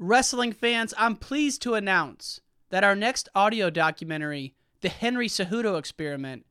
[0.00, 6.46] Wrestling fans, I'm pleased to announce that our next audio documentary, The Henry Cejudo Experiment,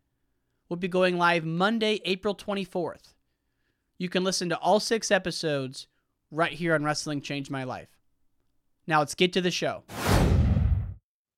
[0.68, 3.14] will be going live Monday, April 24th.
[3.98, 5.88] You can listen to all six episodes
[6.30, 7.88] right here on Wrestling Changed My Life.
[8.86, 9.84] Now let's get to the show.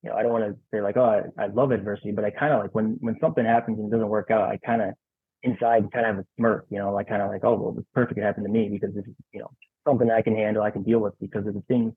[0.01, 2.31] You know, I don't want to say like, oh, I, I love adversity, but I
[2.31, 4.95] kind of like when when something happens and it doesn't work out, I kind of
[5.43, 7.87] inside kind of have a smirk, you know, like kind of like, oh, well, it's
[7.93, 9.51] perfect it happened to me because this is, you know,
[9.87, 11.93] something I can handle, I can deal with because of the things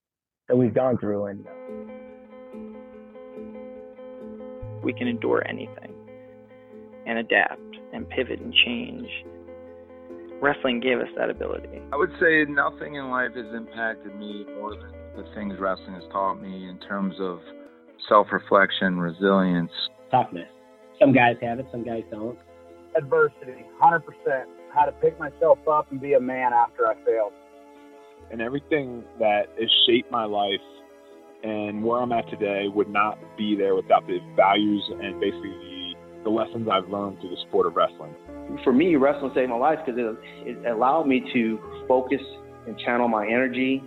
[0.49, 1.27] that we've gone through.
[1.27, 1.51] And uh,
[4.83, 5.95] we can endure anything
[7.07, 7.61] and adapt
[7.93, 9.09] and pivot and change.
[10.41, 11.81] Wrestling gave us that ability.
[11.93, 16.05] I would say nothing in life has impacted me more than the things wrestling has
[16.11, 17.39] taught me in terms of
[18.09, 19.71] self reflection, resilience,
[20.11, 20.49] toughness.
[20.99, 22.39] Some guys have it, some guys don't.
[22.97, 24.03] Adversity, 100%.
[24.75, 27.33] How to pick myself up and be a man after I failed.
[28.33, 30.61] And everything that has shaped my life
[31.43, 35.95] and where I'm at today would not be there without the values and basically the,
[36.25, 38.15] the lessons I've learned through the sport of wrestling.
[38.65, 42.21] For me, wrestling saved my life because it, it allowed me to focus
[42.67, 43.83] and channel my energy.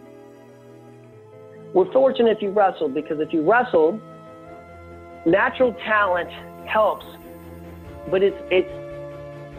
[1.73, 3.99] We're fortunate if you wrestled because if you wrestled,
[5.25, 6.29] natural talent
[6.67, 7.05] helps,
[8.11, 8.69] but it's it's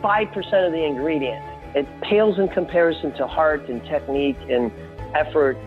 [0.00, 1.55] five percent of the ingredient.
[1.76, 4.72] It pales in comparison to heart and technique and
[5.14, 5.58] effort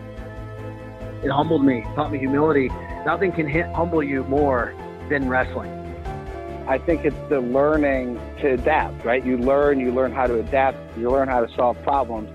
[1.22, 2.68] it humbled me, taught me humility.
[3.04, 4.74] Nothing can hit, humble you more
[5.10, 5.70] than wrestling.
[6.66, 9.24] I think it's the learning to adapt, right?
[9.24, 12.30] You learn, you learn how to adapt, you learn how to solve problems.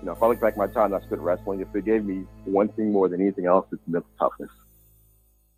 [0.00, 2.04] You know, if I look back at my time I spent wrestling, if it gave
[2.04, 4.50] me one thing more than anything else, it's mental toughness.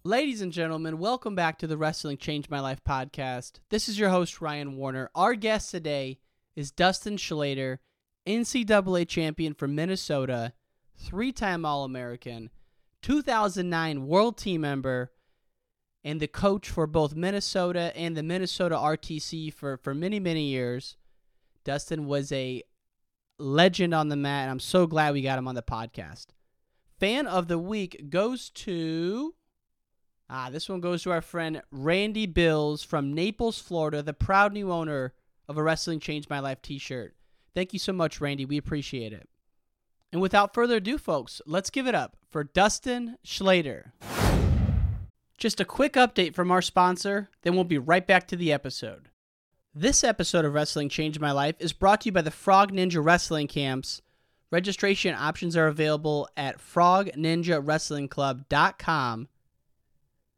[0.05, 3.59] Ladies and gentlemen, welcome back to the Wrestling Changed My Life podcast.
[3.71, 5.11] This is your host, Ryan Warner.
[5.15, 6.19] Our guest today
[6.57, 7.79] is Dustin Schlatter,
[8.27, 10.53] NCAA champion from Minnesota
[10.97, 12.51] three time All American,
[13.03, 15.13] 2009 World Team member,
[16.03, 20.97] and the coach for both Minnesota and the Minnesota RTC for, for many, many years.
[21.65, 22.63] Dustin was a
[23.39, 26.27] legend on the mat, and I'm so glad we got him on the podcast.
[27.01, 29.35] Fan of the week goes to.
[30.31, 34.73] Ah, this one goes to our friend Randy Bills from Naples, Florida, the proud new
[34.73, 35.13] owner
[35.49, 37.15] of a Wrestling Changed My Life t shirt.
[37.55, 38.45] Thank you so much, Randy.
[38.45, 39.29] We appreciate it.
[40.13, 43.93] And without further ado, folks, let's give it up for Dustin Schlatter.
[45.39, 49.09] Just a quick update from our sponsor, then we'll be right back to the episode.
[49.75, 53.05] This episode of Wrestling Changed My Life is brought to you by the Frog Ninja
[53.05, 54.03] Wrestling Camps.
[54.53, 59.29] Registration options are available at frogninjawrestlingclub.com.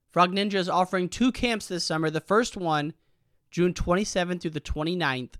[0.08, 2.08] Frog Ninja is offering two camps this summer.
[2.08, 2.94] The first one,
[3.56, 5.32] June 27th through the 29th,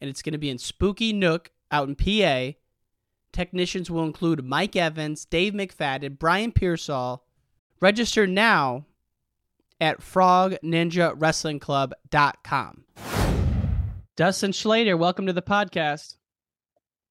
[0.00, 2.52] and it's going to be in Spooky Nook out in PA.
[3.30, 7.26] Technicians will include Mike Evans, Dave McFadden, Brian Pearsall.
[7.78, 8.86] Register now
[9.82, 12.84] at frogninjawrestlingclub.com.
[14.16, 16.16] Dustin Schlatter, welcome to the podcast.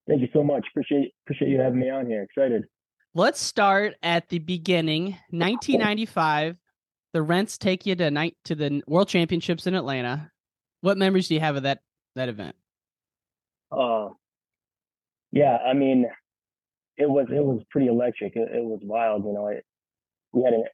[0.08, 0.66] Thank you so much.
[0.72, 2.24] Appreciate appreciate you having me on here.
[2.24, 2.64] Excited.
[3.14, 5.18] Let's start at the beginning.
[5.30, 6.56] 1995.
[7.12, 10.30] The Rents take you to night to the World Championships in Atlanta.
[10.80, 11.80] What memories do you have of that
[12.14, 12.56] that event?
[13.70, 14.08] Uh,
[15.30, 16.06] yeah, I mean,
[16.96, 18.36] it was it was pretty electric.
[18.36, 19.24] It, it was wild.
[19.24, 19.64] You know, it,
[20.32, 20.64] we had an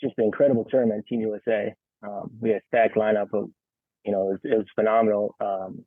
[0.00, 1.74] just an incredible tournament, Team USA.
[2.02, 3.50] Um, we had a stacked lineup of,
[4.04, 5.34] you know, it was, it was phenomenal.
[5.40, 5.84] Um,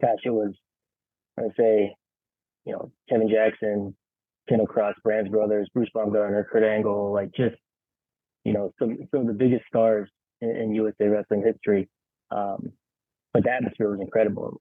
[0.00, 0.52] gosh, it was,
[1.38, 1.94] I would say,
[2.64, 3.94] you know, Kevin Jackson,
[4.48, 7.56] Kendall Cross, Brands Brothers, Bruce Baumgartner, Kurt Angle, like just,
[8.44, 10.08] you know, some some of the biggest stars
[10.40, 11.88] in, in USA wrestling history.
[12.30, 12.72] Um,
[13.32, 14.60] but the atmosphere was incredible.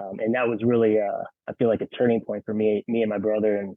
[0.00, 3.02] Um, and that was really, uh, I feel like a turning point for me, me
[3.02, 3.76] and my brother, and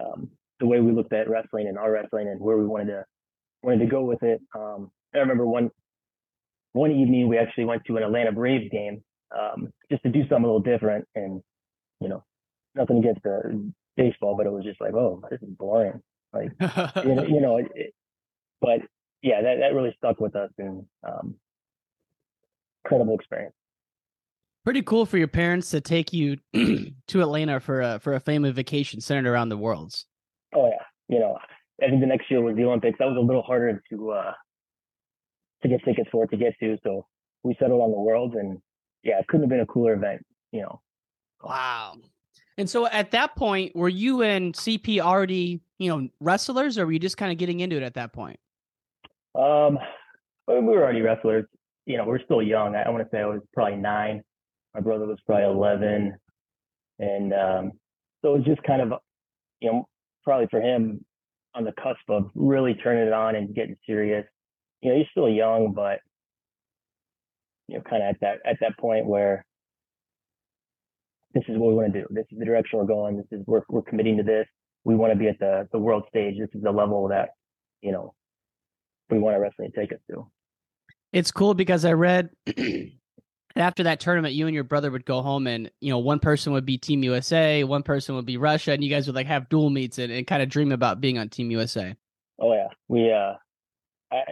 [0.00, 3.04] um, the way we looked at wrestling and our wrestling and where we wanted to
[3.62, 4.40] wanted to go with it.
[4.54, 5.70] Um, I remember one
[6.72, 9.02] one evening we actually went to an Atlanta Braves game
[9.38, 11.42] um, just to do something a little different, and
[12.00, 12.24] you know,
[12.74, 16.00] nothing against the baseball, but it was just like, oh, this is boring.
[16.32, 16.50] Like,
[17.04, 17.94] you know, you know it,
[18.64, 18.80] but
[19.22, 21.34] yeah, that that really stuck with us, and um,
[22.84, 23.54] incredible experience
[24.64, 28.50] pretty cool for your parents to take you to Atlanta for a for a family
[28.50, 30.06] vacation centered around the worlds.
[30.54, 31.38] Oh yeah, you know,
[31.82, 32.98] I think the next year was the Olympics.
[32.98, 34.32] That was a little harder to uh
[35.62, 37.06] to get tickets for to get to, so
[37.42, 38.58] we settled on the world, and
[39.02, 40.80] yeah, it couldn't have been a cooler event, you know.
[41.42, 41.96] Wow.
[42.56, 46.92] And so at that point, were you and CP already, you know, wrestlers, or were
[46.92, 48.38] you just kind of getting into it at that point?
[49.34, 49.78] Um,
[50.46, 51.46] we were already wrestlers.
[51.86, 52.74] You know, we're still young.
[52.74, 54.22] I, I want to say I was probably nine
[54.74, 56.14] my brother was probably 11.
[56.98, 57.72] And um,
[58.22, 59.00] so it was just kind of,
[59.60, 59.88] you know,
[60.24, 61.04] probably for him
[61.54, 64.26] on the cusp of really turning it on and getting serious.
[64.82, 66.00] You know, he's still young, but
[67.68, 69.46] you know, kind of at that at that point where
[71.32, 72.06] this is what we want to do.
[72.10, 73.16] This is the direction we're going.
[73.16, 74.46] This is we're we're committing to this.
[74.84, 76.38] We want to be at the the world stage.
[76.38, 77.30] This is the level that
[77.80, 78.14] you know
[79.10, 80.26] we want our wrestling to take us to.
[81.12, 82.30] It's cool because I read
[83.56, 86.52] after that tournament, you and your brother would go home, and you know, one person
[86.52, 89.48] would be Team USA, one person would be Russia, and you guys would like have
[89.48, 91.94] dual meets and, and kind of dream about being on Team USA.
[92.40, 93.34] Oh yeah, we uh,
[94.12, 94.22] I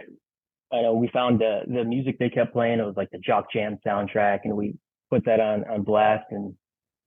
[0.73, 2.79] I know we found the the music they kept playing.
[2.79, 4.75] It was like the Jock Jam soundtrack, and we
[5.09, 6.53] put that on on blast, and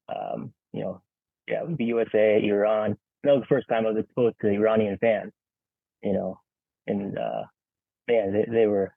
[0.09, 1.03] um, you know,
[1.49, 2.97] yeah, it would be USA, Iran.
[3.25, 5.33] That was the first time I was exposed to Iranian fans,
[6.03, 6.41] you know,
[6.87, 7.43] and uh,
[8.09, 8.95] man, they, they were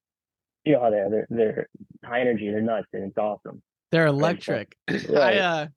[0.65, 1.69] you know how they're they're, they're
[2.03, 3.61] high energy, they're nuts, and it's awesome.
[3.91, 4.75] They're electric.
[4.88, 5.67] I uh,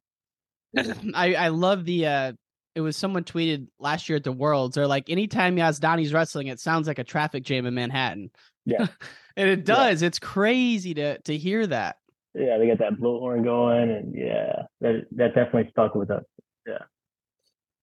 [1.14, 2.32] I I love the uh.
[2.74, 4.76] It was someone tweeted last year at the Worlds.
[4.76, 8.30] They're like, anytime Yazdani's wrestling, it sounds like a traffic jam in Manhattan.
[8.64, 8.86] Yeah,
[9.36, 10.00] and it does.
[10.00, 10.06] Yeah.
[10.06, 11.96] It's crazy to to hear that.
[12.34, 16.24] Yeah, they got that blowhorn going, and yeah, that that definitely stuck with us.
[16.66, 16.78] Yeah.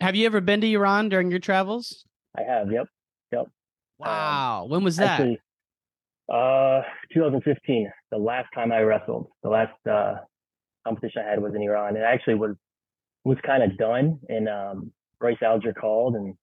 [0.02, 2.06] Have you ever been to Iran during your travels?
[2.36, 2.72] I have.
[2.72, 2.88] Yep.
[4.00, 4.08] Yep.
[4.08, 4.64] Wow.
[4.64, 5.20] Um, when was that?
[5.20, 5.40] Actually,
[6.32, 6.82] uh,
[7.14, 10.16] 2015, the last time I wrestled, the last uh,
[10.86, 11.98] competition I had was in Iran.
[11.98, 12.56] It actually was
[13.26, 16.36] was kind of done, and um, Royce Alger called, and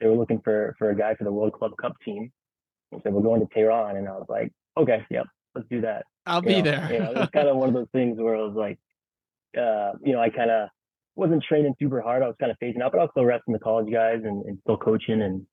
[0.00, 2.32] they were looking for for a guy for the World Club Cup team.
[2.90, 6.04] And said we're going to Tehran, and I was like, okay, yep, let's do that.
[6.26, 6.92] I'll you be know, there.
[6.92, 8.78] you know, it was kind of one of those things where I was like,
[9.56, 10.68] uh, you know, I kind of
[11.16, 12.22] wasn't training super hard.
[12.22, 14.44] I was kind of phasing out, but I was still wrestling the college guys and,
[14.46, 15.46] and still coaching, and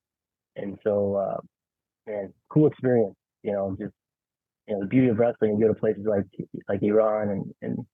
[0.56, 1.40] and so uh,
[2.06, 3.14] man, cool experience
[3.46, 3.94] you know, just
[4.66, 5.56] you know, the beauty of wrestling.
[5.56, 6.24] You go to places like
[6.68, 7.86] like Iran and and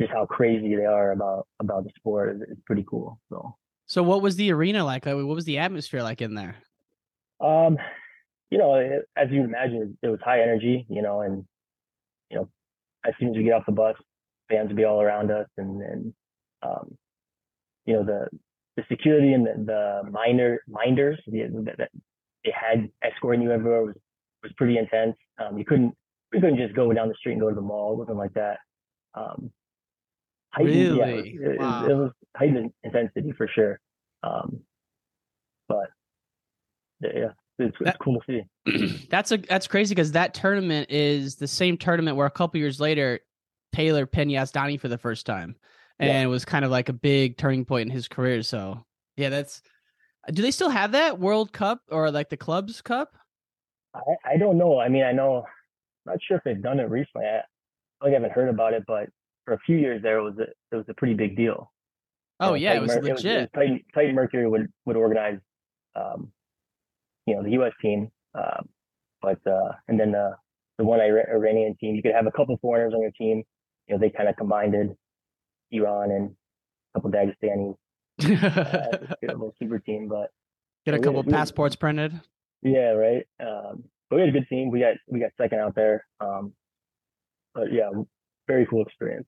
[0.00, 3.20] just how crazy they are about about the sport is, is pretty cool.
[3.30, 3.54] So.
[3.86, 5.06] So what was the arena like?
[5.06, 6.56] What was the atmosphere like in there?
[7.40, 7.78] Um,
[8.50, 10.84] you know, it, as you imagine, it was high energy.
[10.90, 11.44] You know, and
[12.30, 12.48] you know,
[13.06, 13.96] as soon as we get off the bus,
[14.50, 16.14] fans would be all around us, and and
[16.62, 16.98] um,
[17.86, 18.28] you know the
[18.78, 21.88] the security and the, the minor minders that
[22.44, 23.96] they had escorting you everywhere was
[24.44, 25.16] was pretty intense.
[25.38, 25.94] Um, you couldn't
[26.32, 27.94] you couldn't just go down the street and go to the mall.
[27.94, 28.58] It wasn't like that.
[29.14, 29.50] Um,
[30.52, 31.38] heightened, yeah, really?
[31.40, 31.84] it, wow.
[31.84, 33.80] it, it, was heightened intensity for sure.
[34.22, 34.60] Um,
[35.68, 35.88] but
[37.00, 39.06] yeah, it's, it's That- cool to see.
[39.10, 42.78] that's a that's crazy because that tournament is the same tournament where a couple years
[42.78, 43.18] later
[43.72, 45.56] Taylor pinned Yazdani for the first time,
[45.98, 46.22] and Yeah.
[46.22, 48.42] it was kind of like a big turning point in his career.
[48.42, 48.84] So
[49.16, 49.62] yeah, that's.
[50.32, 53.16] Do they still have that World Cup or like the Clubs Cup?
[53.94, 54.78] I, I don't know.
[54.78, 55.44] I mean, I know.
[56.04, 57.26] Not sure if they've done it recently.
[57.26, 57.40] I,
[58.06, 59.08] I haven't heard about it, but
[59.44, 60.42] for a few years there it was a
[60.72, 61.72] it was a pretty big deal.
[62.40, 63.26] Oh yeah, it was Mer- legit.
[63.26, 65.38] It was, Titan, Titan Mercury would would organize,
[65.96, 66.30] um,
[67.26, 67.72] you know, the U.S.
[67.82, 68.68] team, um,
[69.22, 70.36] but uh, and then the
[70.78, 71.94] the one Ira- Iranian team.
[71.96, 73.42] You could have a couple foreigners on your team.
[73.88, 74.74] You know, they kind of combined
[75.70, 76.30] Iran and
[76.94, 77.74] a couple Dagestanis
[78.24, 80.08] uh, a little super team.
[80.08, 80.30] But
[80.86, 82.20] Get a couple we- passports printed.
[82.62, 83.26] yeah, right.
[83.40, 84.70] Um, but we had a good team.
[84.70, 86.06] We got we got second out there.
[86.20, 86.52] Um,
[87.54, 87.90] but yeah,
[88.46, 89.26] very cool experience.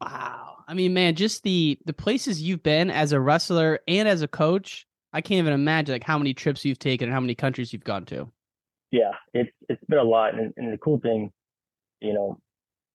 [0.00, 0.56] Wow.
[0.66, 4.28] I mean, man, just the the places you've been as a wrestler and as a
[4.28, 7.72] coach, I can't even imagine like how many trips you've taken and how many countries
[7.72, 8.28] you've gone to.
[8.90, 11.30] yeah, it's it's been a lot, and, and the cool thing,
[12.00, 12.38] you know,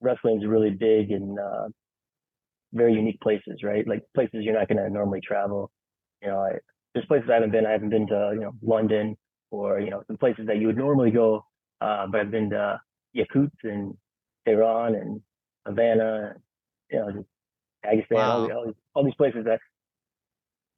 [0.01, 1.68] wrestling is really big in uh,
[2.74, 3.88] very unique places, right?
[3.88, 5.72] Like places you're not going to normally travel.
[6.22, 6.52] You know, I,
[6.94, 7.66] there's places I haven't been.
[7.66, 9.18] I haven't been to you know London
[9.52, 11.46] or you know some places that you would normally go,
[11.82, 12.82] uh, but I've been to
[13.16, 13.94] Yakut and
[14.48, 15.22] Tehran and
[15.66, 16.40] Havana, and,
[16.92, 17.28] you know, just
[17.86, 18.48] Dagestan, all, Wow.
[18.48, 19.60] the, all, these, all these places that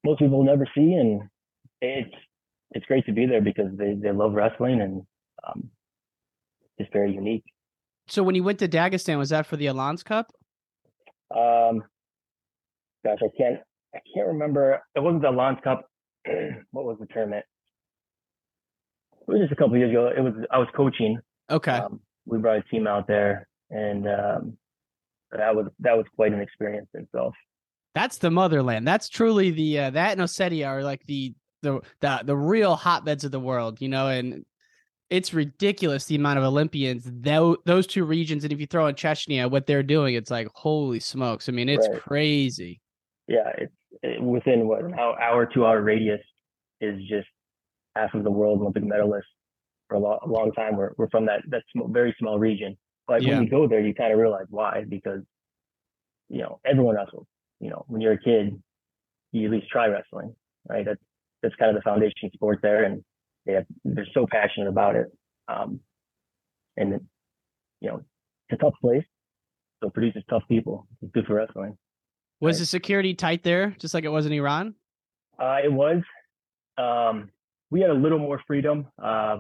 [0.04, 1.22] most people never see, and
[1.82, 2.16] it's
[2.72, 5.02] it's great to be there because they they love wrestling and
[5.48, 5.70] um,
[6.78, 7.44] it's very unique.
[8.08, 10.32] So when you went to Dagestan, was that for the Allianz Cup?
[11.36, 11.84] Um,
[13.06, 13.60] gosh, I can't
[13.94, 14.82] I can't remember.
[14.96, 15.86] It wasn't the Lance Cup.
[16.72, 17.46] what was the tournament?
[19.28, 20.12] It was just a couple years ago.
[20.16, 21.20] It was I was coaching.
[21.50, 21.72] Okay.
[21.72, 24.58] Um, we brought a team out there, and um,
[25.32, 27.36] that was that was quite an experience in itself.
[27.96, 28.88] That's the motherland.
[28.88, 33.24] That's truly the uh, that and Ossetia are like the the the the real hotbeds
[33.24, 34.46] of the world, you know, and
[35.10, 38.96] it's ridiculous the amount of Olympians those those two regions, and if you throw in
[38.96, 41.50] Chechnya, what they're doing, it's like holy smokes.
[41.50, 42.02] I mean, it's Right.
[42.02, 42.82] crazy.
[43.28, 43.74] Yeah, it's
[44.04, 46.22] it, within what an hour, hour two hour radius
[46.82, 47.28] is just
[47.96, 49.24] half of the world Olympic medalists
[49.88, 50.76] for a long, long time.
[50.76, 52.78] We're we're from that that small, very small region.
[53.08, 53.36] But Yeah.
[53.36, 55.22] when you go there, you kind of realize why because
[56.30, 57.28] you know everyone wrestles.
[57.60, 58.62] You know, when you're a kid,
[59.32, 60.36] you at least try wrestling,
[60.68, 60.86] right?
[60.86, 61.02] That's
[61.42, 63.04] that's kind of the foundation sport there, and
[63.50, 65.08] they have, they're so passionate about it.
[65.48, 65.80] Um,
[66.78, 67.00] and
[67.82, 68.02] you know,
[68.50, 69.04] it's a tough place,
[69.82, 70.88] so it produces tough people.
[71.02, 71.78] It's good for wrestling.
[72.40, 72.60] Was Right.
[72.60, 74.76] the security tight there, just like it was in Iran?
[75.42, 76.02] Uh, it was.
[76.78, 77.30] Um,
[77.72, 78.88] we had a little more freedom.
[79.02, 79.38] Uh,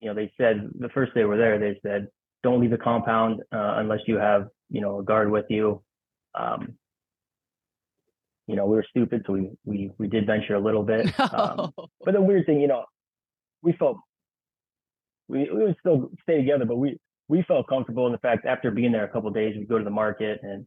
[0.00, 2.08] you know, they said the first day we're there, they said,
[2.42, 5.82] don't leave the compound uh, unless you have, you know, a guard with you.
[6.34, 6.74] Um,
[8.46, 11.12] you know, we were stupid, so we we we did venture a little bit.
[11.18, 11.72] Um,
[12.04, 12.84] but the weird thing, you know,
[13.62, 13.98] we felt
[15.28, 16.98] we we would still stay together, but we
[17.28, 19.78] we felt comfortable in the fact after being there a couple of days, we'd go
[19.78, 20.66] to the market and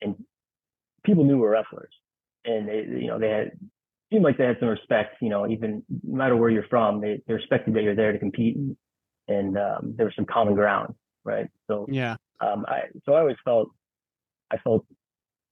[0.00, 0.16] and
[1.04, 1.92] people knew we were wrestlers,
[2.44, 3.52] and they you know they had
[4.12, 5.16] seemed like they had some respect.
[5.20, 8.18] You know, even no matter where you're from, they they respected that you're there to
[8.18, 8.76] compete, and,
[9.28, 11.46] and um, there was some common ground, right?
[11.66, 12.16] So Yeah.
[12.40, 13.70] um, I so I always felt
[14.50, 14.86] I felt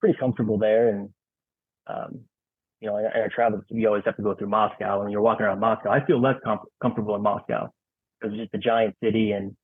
[0.00, 1.10] pretty comfortable there, and
[1.86, 2.20] um,
[2.80, 5.47] you know, our travels, we always have to go through Moscow, and when you're walking
[5.47, 5.90] around Moscow.
[5.90, 7.71] I feel less com- comfortable in Moscow
[8.21, 9.56] because it's just a giant city, and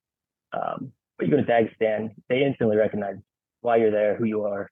[0.53, 3.17] um, but you go to Dagestan, they instantly recognize
[3.61, 4.71] why you're there, who you are,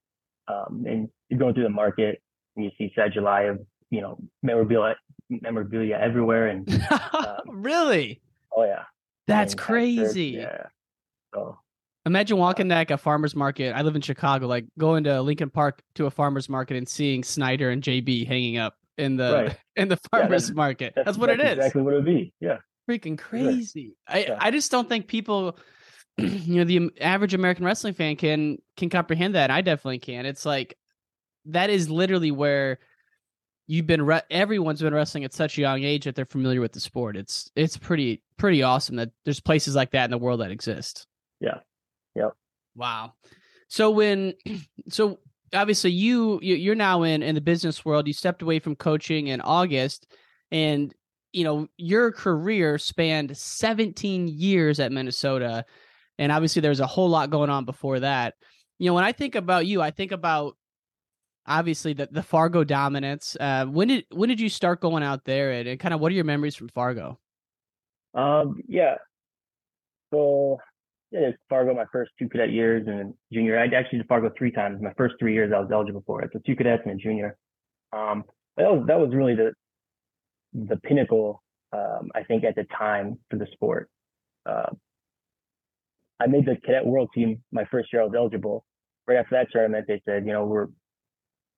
[0.49, 2.21] um, and you're going through the market,
[2.57, 3.59] and you see Sadulaev,
[3.91, 4.97] you know, memorabilia,
[5.29, 6.69] memorabilia everywhere, and
[7.13, 8.21] um, really?
[8.57, 8.83] oh yeah,
[9.27, 10.25] That's and crazy.
[10.39, 10.67] yeah.
[11.35, 11.59] So
[12.11, 13.73] Imagine walking to like a farmer's market.
[13.73, 17.23] I live in Chicago, like going to Lincoln Park to a farmer's market and seeing
[17.23, 19.57] Snyder and JB hanging up in the Right.
[19.77, 20.93] in the Yeah, farmer's that's- market.
[20.97, 21.59] That's, what it that's is.
[21.59, 22.33] Exactly what it would be.
[22.41, 22.59] Yeah.
[22.89, 23.95] Freaking crazy.
[24.09, 24.39] I Yeah.
[24.41, 25.57] I just don't think people
[26.19, 29.53] you know the average American wrestling fan can can comprehend that.
[29.53, 30.27] I definitely can.
[30.27, 30.77] It's like
[31.47, 32.81] that is literally where
[33.69, 36.73] you've been re- everyone's been wrestling at such a young age that they're familiar with
[36.73, 37.17] the sport.
[37.17, 41.07] It's it's pretty pretty awesome that there's places like that in the world that exist.
[41.41, 41.59] Yeah.
[42.15, 42.33] Yep.
[42.77, 43.15] Wow.
[43.69, 44.35] So when
[44.89, 45.19] so
[45.55, 48.07] obviously you you- you're now in in the business world.
[48.07, 50.07] You stepped away from coaching in August
[50.51, 50.95] and
[51.33, 55.65] you know your career spanned 17 years at Minnesota
[56.19, 58.35] and obviously there's a whole lot going on before that.
[58.79, 60.57] You know, when I think about you, I think about
[61.47, 63.37] obviously the the Fargo dominance.
[63.39, 66.11] Uh when did when did you start going out there and, and kind of what
[66.13, 67.19] are your memories from Fargo?
[68.15, 68.97] Um, yeah.
[70.13, 70.59] So
[71.11, 73.59] yeah, it's Fargo my first two cadet years and junior.
[73.59, 74.81] I actually did Fargo three times.
[74.81, 76.31] My first three years I was eligible for it.
[76.33, 77.37] So two cadets and a junior.
[77.93, 78.25] Um,
[78.57, 79.53] that was that was really the
[80.53, 81.43] the pinnacle.
[81.73, 83.89] Um, I think at the time for the sport.
[84.47, 84.71] Uh,
[86.21, 88.65] I made the cadet world team my first year I was eligible.
[89.07, 90.69] Right after that tournament, they said, you know, we're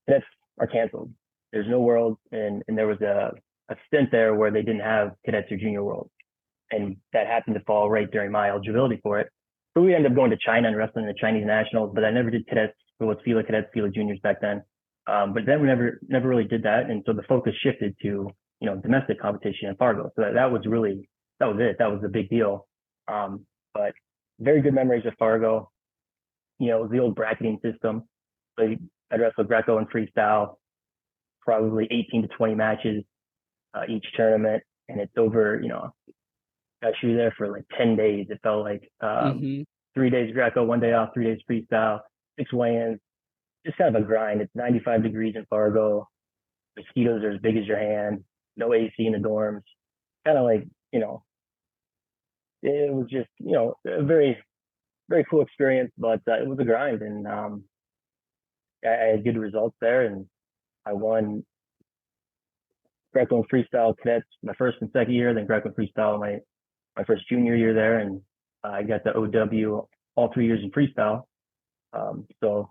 [0.08, 0.26] cadets
[0.58, 1.12] are canceled.
[1.52, 3.32] There's no world, and and there was a
[3.68, 6.10] a stint there where they didn't have cadets or junior world
[6.72, 9.28] and that happened to fall right during my eligibility for it.
[9.74, 12.30] We ended up going to China and wrestling in the Chinese nationals, but I never
[12.30, 12.74] did cadets.
[13.00, 14.62] It was FILA cadets, FILA juniors back then.
[15.06, 16.90] Um, but then we never, never really did that.
[16.90, 20.10] And so the focus shifted to, you know, domestic competition in Fargo.
[20.14, 21.08] So that, that was really,
[21.40, 21.76] that was it.
[21.78, 22.66] That was the big deal.
[23.08, 23.92] Um, but
[24.38, 25.70] very good memories of Fargo.
[26.58, 28.04] You know, it was the old bracketing system.
[28.58, 28.76] So
[29.10, 30.56] I'd wrestle Greco and freestyle,
[31.40, 33.04] probably 18 to 20 matches
[33.74, 34.62] uh, each tournament.
[34.88, 35.92] And it's over, you know,
[36.82, 38.26] were there for like 10 days.
[38.30, 39.64] It felt like um, Mhm.
[39.94, 42.00] three days Greco, one day off, three days freestyle,
[42.38, 43.00] six weigh-ins.
[43.64, 44.40] Just kind of a grind.
[44.40, 46.08] It's 95 degrees in Fargo.
[46.76, 48.24] Mosquitoes are as big as your hand.
[48.56, 49.62] No AC in the dorms.
[50.24, 51.22] Kind of like, you know,
[52.62, 54.38] it was just, you know, a very,
[55.08, 57.02] very cool experience, but uh, it was a grind.
[57.02, 57.64] And um,
[58.84, 60.26] I, I had good results there and
[60.84, 61.44] I won
[63.12, 66.38] Greco and freestyle cadets my first and second year, then Greco and freestyle my
[66.96, 68.20] my first junior year there, and
[68.64, 71.24] I got the OW all three years in freestyle.
[71.92, 72.70] Um, so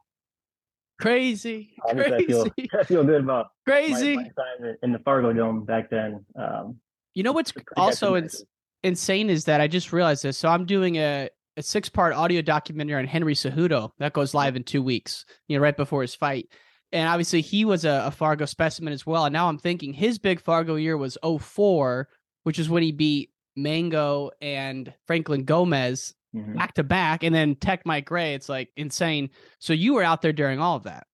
[0.99, 1.73] Crazy.
[1.87, 2.69] obviously I feel Crazy.
[2.79, 4.15] I feel good about Crazy.
[4.15, 6.23] my, time in- the Fargo Dome back then.
[6.35, 6.77] Um,
[7.15, 8.43] You know what's also ins-
[8.83, 10.37] insane is that I just realized this.
[10.37, 14.55] So I'm doing a, a six part audio documentary on Henry Cejudo that goes live
[14.55, 16.47] in two weeks, you know, right before his fight.
[16.91, 19.25] And obviously he was a, a Fargo specimen as well.
[19.25, 22.09] And now I'm thinking his big Fargo year was 04,
[22.43, 26.55] which is when he beat Mango and Franklin Gomez mhm.
[26.55, 28.33] back to back, and then Tech Mike Gray.
[28.33, 29.29] It's like insane.
[29.59, 31.07] So you were out there during all of that.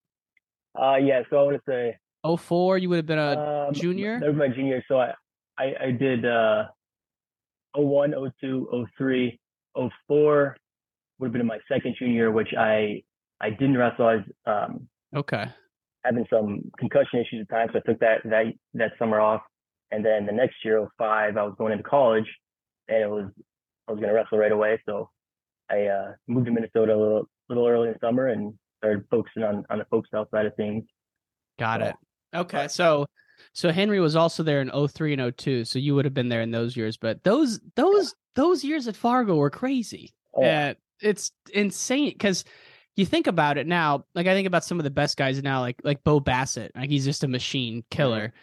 [0.79, 1.97] uh, yeah, so I want to say
[2.35, 4.19] 04, you would have been a um, junior?
[4.19, 4.83] That was my junior.
[4.87, 5.13] So I
[5.57, 6.65] I, I did uh,
[7.75, 9.39] 01, 02, 03,
[10.07, 10.57] 04
[11.19, 13.03] would have been in my second junior, year, which I
[13.41, 14.07] I didn't wrestle.
[14.07, 15.45] I was um, okay.
[16.03, 19.41] having some concussion issues at times, so I took that that that summer off.
[19.91, 22.27] And then the next year, 05, I was going into college,
[22.87, 23.29] and it was
[23.87, 24.81] I was going to wrestle right away.
[24.85, 25.09] So
[25.69, 29.43] I uh, moved to Minnesota a little little early in the summer and started focusing
[29.43, 30.83] on on the folk style side of things.
[31.57, 31.95] Got So, it.
[32.35, 33.05] Okay, so
[33.53, 36.41] So Henry was also there in 03 and 02, so you would have been there
[36.41, 36.97] in those years.
[36.97, 40.13] But those those those years at Fargo were crazy.
[40.35, 42.43] Oh, Uh, it's insane because
[42.95, 44.05] you think about it now.
[44.15, 46.71] Like I think about some of the best guys now, like like Bo Bassett.
[46.75, 48.33] Like he's just a machine killer.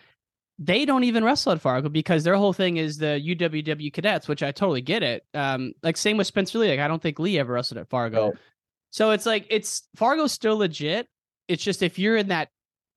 [0.59, 4.43] They don't even wrestle at Fargo because their whole thing is the UWW cadets, which
[4.43, 5.25] I totally get it.
[5.35, 6.71] Um, like same with Spencer Lee.
[6.71, 8.27] Like I don't think Lee ever wrestled at Fargo.
[8.29, 8.35] Right.
[8.91, 11.09] So it's like it's Fargo's still legit.
[11.49, 12.51] It's just if you're in that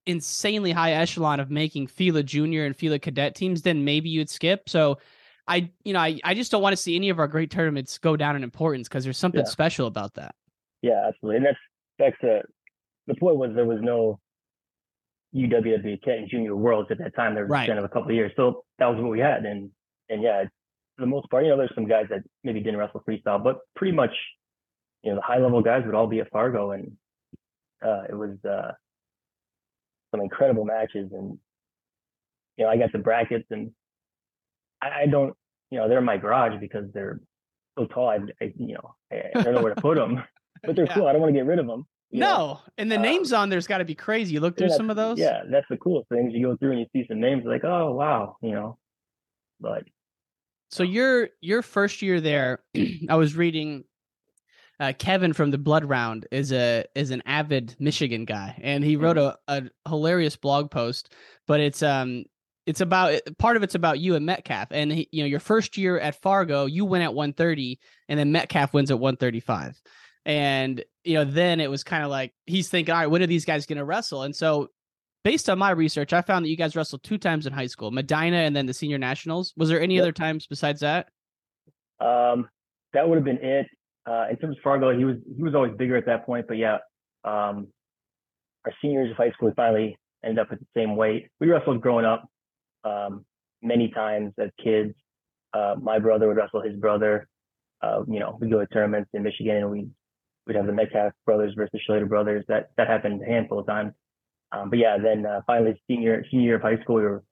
[0.06, 4.70] insanely high echelon of making Fila Junior and Fila Cadet teams, then maybe you'd skip.
[4.70, 5.00] So
[5.48, 7.98] I, you know, I, I just don't want to see any of our great tournaments
[7.98, 9.46] go down in importance because there's something Yeah.
[9.50, 10.36] special about that.
[10.82, 11.38] Yeah, absolutely.
[11.38, 11.58] And that's
[11.98, 12.42] that's the
[13.08, 14.20] the point was there was no
[15.38, 17.36] UWW Cadet and Junior Worlds at that time.
[17.36, 17.64] There was Right.
[17.64, 19.46] a span of a couple of years, so that was what we had.
[19.46, 19.72] And
[20.10, 20.44] and yeah,
[20.96, 23.60] for the most part, you know, there's some guys that maybe didn't wrestle freestyle, but
[23.76, 24.12] pretty much,
[25.04, 26.92] you know, the high level guys would all be at Fargo, and
[27.86, 28.72] uh, it was uh,
[30.12, 31.10] some incredible matches.
[31.12, 31.38] And
[32.58, 33.72] you know, I got the brackets, and
[34.82, 35.36] I, I don't,
[35.70, 37.20] you know, they're in my garage because they're
[37.78, 38.10] so tall.
[38.10, 40.24] I, I you know, I, I don't know where to put them,
[40.64, 40.96] but they're Yeah.
[40.96, 41.08] cool.
[41.08, 41.86] I don't want to get rid of them.
[42.10, 42.28] You know?
[42.38, 44.34] No, and the Um, names on there's got to be crazy.
[44.34, 45.20] You look through some of those.
[45.20, 46.34] Yeah, that's the coolest things.
[46.34, 48.78] You go through and you see some names like, oh wow, you know.
[49.60, 49.84] But
[50.70, 52.60] So your your first year there,
[53.10, 53.84] I was reading.
[54.80, 58.96] Uh, Kevin from the Blood Round is a is an avid Michigan guy, and he
[58.96, 61.12] wrote a, a hilarious blog post.
[61.48, 62.26] But it's um
[62.68, 65.78] it's about part of it's about you and Metcalf, and he, you know your first
[65.78, 69.82] year at Fargo, you win at 130, and then Metcalf wins at 135,
[70.28, 73.28] and you know then it was kind of like he's thinking, all right, when are
[73.28, 74.24] these guys going to wrestle?
[74.24, 74.68] And so
[75.24, 77.90] based on my research, I found that you guys wrestled two times in high school,
[77.92, 79.54] Medina and then the senior nationals.
[79.58, 80.02] Was there any Yep.
[80.04, 81.08] other times besides that?
[82.00, 82.48] um,
[82.94, 83.68] that would have been it.
[84.06, 86.46] Uh, in terms of Fargo, he was he was always bigger at that point.
[86.48, 86.78] But yeah,
[87.24, 87.68] um,
[88.66, 91.28] our seniors of high school finally ended up at the same weight.
[91.40, 92.28] We wrestled growing up
[92.84, 93.26] um,
[93.62, 94.94] many times as kids.
[95.54, 97.28] Uh, my brother would wrestle his brother.
[97.82, 99.88] Uh, you know, we go to tournaments in Michigan and we
[100.48, 102.46] we'd have the Metcalf brothers versus Schlatter brothers.
[102.48, 103.94] That that happened a handful of times.
[104.52, 107.24] Um, but yeah, then uh, finally senior senior year of high school, we were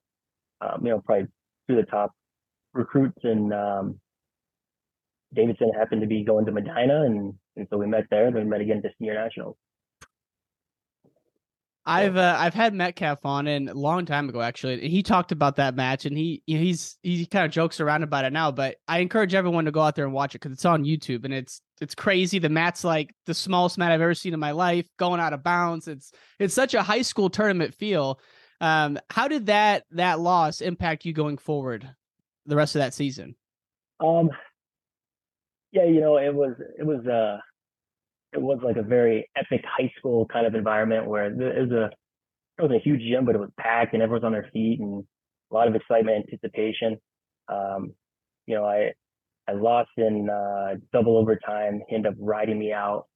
[0.60, 1.26] um, you know probably
[1.68, 2.12] of the top
[2.72, 3.98] recruits and um,
[5.34, 8.30] Davison happened to be going to Medina, and, and so we met there.
[8.30, 9.56] Then we met again at the senior nationals.
[11.88, 14.74] I've uh, I've had Metcalf on and a long time ago actually.
[14.74, 18.24] and He talked about that match and he he's he kind of jokes around about
[18.24, 20.64] it now, but I encourage everyone to go out there and watch it because it's
[20.64, 22.40] on YouTube and it's it's crazy.
[22.40, 25.44] The mat's like the smallest mat I've ever seen in my life, going out of
[25.44, 25.86] bounds.
[25.86, 28.18] It's it's such a high school tournament feel.
[28.60, 31.88] Um, how did that that loss impact you going forward
[32.46, 33.36] the rest of that season?
[34.00, 34.30] Um,
[35.70, 37.38] yeah, you know, it was it was uh
[38.36, 41.72] it was like a very epic high school kind of environment where there- it was
[41.72, 41.90] a
[42.58, 45.04] it was a huge gym, but it was packed and everyone's on their feet and
[45.50, 46.96] a lot of excitement, anticipation.
[47.48, 47.92] Um,
[48.46, 48.92] you know, I
[49.48, 51.82] I lost in uh, double overtime.
[51.88, 53.06] He ended up riding me out.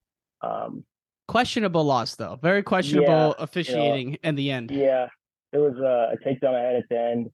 [0.43, 0.85] Um,
[1.29, 4.71] Questionable loss though, very questionable officiating in the end.
[4.71, 5.07] Yeah,
[5.53, 7.31] there was a, a takedown I had at the end.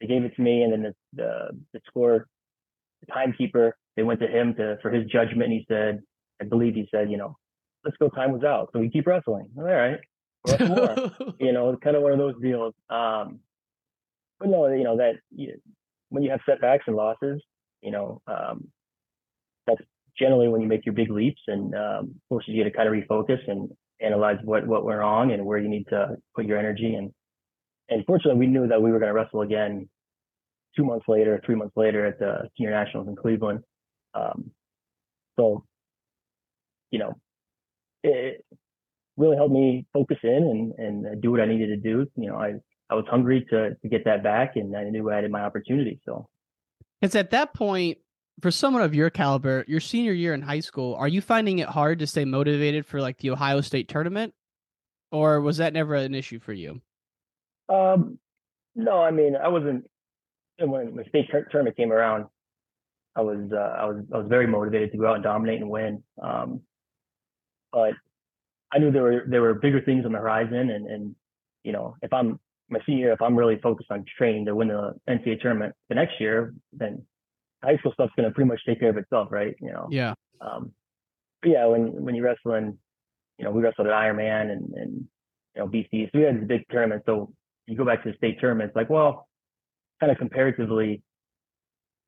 [0.00, 2.26] They gave it to me, and then the the, the score,
[3.00, 6.00] the timekeeper, they went to him to for his judgment, and he said,
[6.42, 7.36] I believe he said, you know,
[7.84, 8.08] let's go.
[8.08, 9.48] Time was out, so we keep wrestling.
[9.56, 10.00] All right,
[10.60, 11.10] more.
[11.38, 12.74] you know, it's kind of one of those deals.
[12.90, 13.40] Um,
[14.40, 15.54] but no, you know that you,
[16.08, 17.40] when you have setbacks and losses,
[17.80, 18.68] you know, um,
[19.66, 19.80] that's
[20.18, 23.38] generally when you make your big leaps and um, forces you to kind of refocus
[23.48, 26.94] and analyze what what went wrong and where you need to put your energy.
[26.94, 27.12] And
[27.88, 29.88] and fortunately, we knew that we were going to wrestle again
[30.76, 33.60] two months later, three months later at the senior nationals in Cleveland.
[34.14, 34.50] Um,
[35.38, 35.64] so,
[36.92, 37.14] you know,
[38.04, 38.44] it
[39.16, 42.06] really helped me focus in and and do what I needed to do.
[42.16, 42.54] You know, I
[42.88, 46.00] I was hungry to to get that back, and I knew I had my opportunity.
[46.04, 46.28] So.
[47.00, 47.98] It's at that point
[48.40, 51.68] for someone of your caliber, your senior year in high school, are you finding it
[51.68, 54.34] hard to stay motivated for like the Ohio State tournament?
[55.10, 56.80] Or was that never an issue for you?
[57.68, 58.18] Um,
[58.74, 59.84] no, I mean, I wasn't
[60.58, 62.26] when the state tour- tournament came around.
[63.14, 65.68] I was uh, I was I was very motivated to go out and dominate and
[65.68, 66.02] win.
[66.22, 66.62] Um,
[67.72, 67.94] but
[68.72, 71.16] I knew there were there were bigger things on the horizon, and and
[71.64, 72.38] you know, if I'm
[72.70, 75.94] my senior, year, if I'm really focused on training to win the NCAA tournament the
[75.94, 77.04] next year, then
[77.62, 79.54] high school stuff's going to pretty much take care of itself, right?
[79.60, 79.88] You know.
[79.90, 80.14] Yeah.
[80.40, 80.72] Um,
[81.42, 82.78] but yeah, when when you wrestle in,
[83.38, 85.08] you know, we wrestled at Ironman and and
[85.54, 87.02] you know BC, so we had the big tournament.
[87.06, 87.32] So
[87.66, 89.28] you go back to the state tournament, it's like, well,
[90.00, 91.02] kind of comparatively,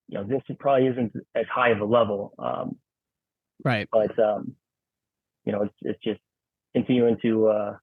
[0.09, 2.35] you know, this probably isn't as high of a level.
[2.39, 2.77] Um,
[3.65, 3.89] right.
[3.91, 4.55] But um,
[5.45, 6.21] you know, it's it's just
[6.75, 7.77] continuing to uh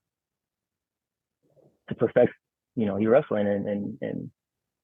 [1.88, 2.32] to perfect
[2.74, 4.30] you know, you're wrestling and, and, and,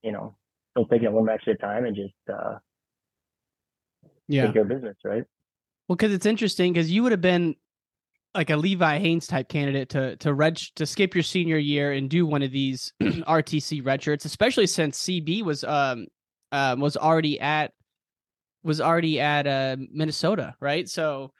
[0.03, 0.37] you know,
[0.73, 2.59] still taking it one match at a time and just, uh,
[4.29, 4.47] Yeah.
[4.47, 5.25] take care of business, right?
[5.89, 7.57] Well, because it's interesting because you would have been
[8.35, 12.11] like a Levi Haines type candidate to to reg to skip your senior year and
[12.11, 16.07] do one of these RTC red shirts, especially since CB was um
[16.53, 17.73] um was already at
[18.63, 20.87] was already at uh Minnesota, right?
[20.87, 21.33] So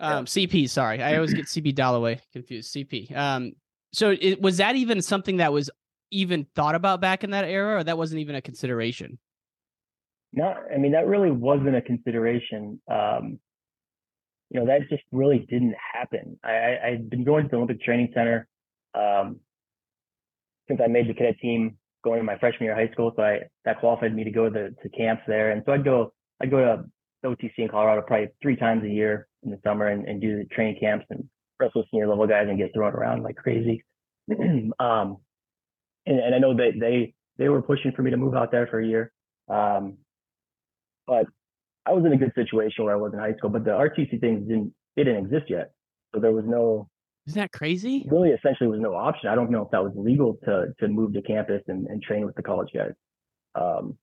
[0.00, 2.74] um CP, sorry, I always get CB Dollaway confused.
[2.74, 3.16] CP.
[3.16, 3.52] Um,
[3.92, 5.70] so it, was that even something that was
[6.10, 9.18] even thought about back in that era, or that wasn't even a consideration?
[10.32, 12.80] No, I mean, that really wasn't a consideration.
[12.90, 13.38] Um,
[14.50, 16.38] you know, that just really didn't happen.
[16.44, 18.46] I, I, I'd been going to the Olympic Training Center
[18.94, 19.40] um,
[20.68, 23.12] since I made the cadet team going to my freshman year of high school.
[23.16, 25.50] So I, that qualified me to go to, the, to camps there.
[25.50, 26.84] And so I'd go, I'd go to
[27.28, 30.44] OTC in Colorado probably three times a year in the summer and, and do the
[30.46, 31.24] training camps and
[31.58, 33.82] wrestle senior level guys and get thrown around like crazy.
[34.30, 35.16] um,
[36.04, 38.66] and, and I know that they, they were pushing for me to move out there
[38.66, 39.12] for a year.
[39.48, 39.98] Um,
[41.06, 41.26] but
[41.86, 44.20] I was in a good situation where I was in high school, but the RTC
[44.20, 45.72] things didn't it didn't exist yet.
[46.14, 46.88] So there was no
[47.26, 48.06] Isn't that crazy?
[48.10, 49.28] really essentially was no option.
[49.28, 52.26] I don't know if that was legal to to move to campus and, and train
[52.26, 52.92] with the college guys.
[53.54, 53.96] Um,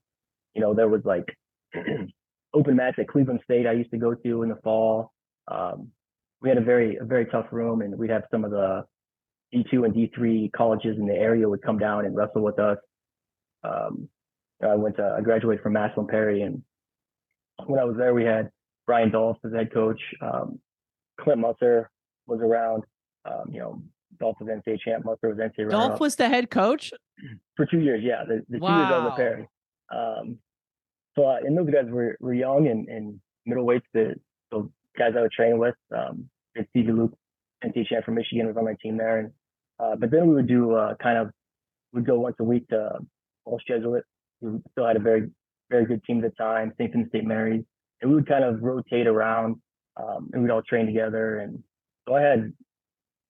[0.54, 1.26] you know, there was like
[2.54, 5.12] open mats at Cleveland State I used to go to in the fall.
[5.48, 5.90] Um,
[6.42, 8.86] we had a very a very tough room and we'd have some of the
[9.54, 12.78] D2 and D3 colleges in the area would come down and wrestle with us.
[13.64, 14.10] Um,
[14.62, 16.64] I went to I graduated from Massillon Perry and
[17.66, 18.50] when I was there, we had
[18.86, 20.00] Brian Dolph as head coach.
[20.22, 20.60] Um,
[21.20, 21.90] Clint Musser
[22.28, 22.84] was around.
[23.26, 23.82] Um, you know,
[24.20, 25.06] Dolph was NCAA champ.
[25.06, 26.92] Musser was NCAA Dolph was the head coach.
[27.56, 28.02] for two years.
[28.04, 29.48] Yeah, the, the two years I was Perry.
[29.94, 30.40] Um,
[31.16, 33.84] so uh, and those guys were were young and, and middleweights.
[33.94, 34.16] The
[34.52, 35.76] so guys I would train with.
[35.96, 37.14] Um, and Stevie Luke,
[37.64, 39.20] NCAA champ from Michigan, was on my team there.
[39.20, 39.32] And
[39.80, 41.30] uh, but then we would do uh, kind of
[41.94, 43.00] we'd go once a week to
[43.46, 44.04] Walsh Jesuit.
[44.42, 45.30] We still had a very
[45.70, 46.92] very good team at the time, St.
[47.10, 47.64] State Marys,
[48.02, 49.56] and we would kind of rotate around,
[49.98, 51.40] um, and we'd all train together.
[51.40, 51.64] And
[52.08, 52.54] so I had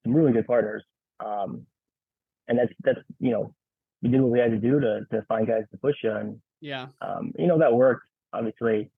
[0.03, 0.83] some really good partners.
[1.23, 1.65] Um,
[2.47, 3.53] and that's that's you know
[4.01, 6.41] we did what we had to do to to find guys to push you, and
[6.59, 6.87] Yeah.
[7.01, 8.05] um, you know that worked.
[8.33, 8.89] Obviously,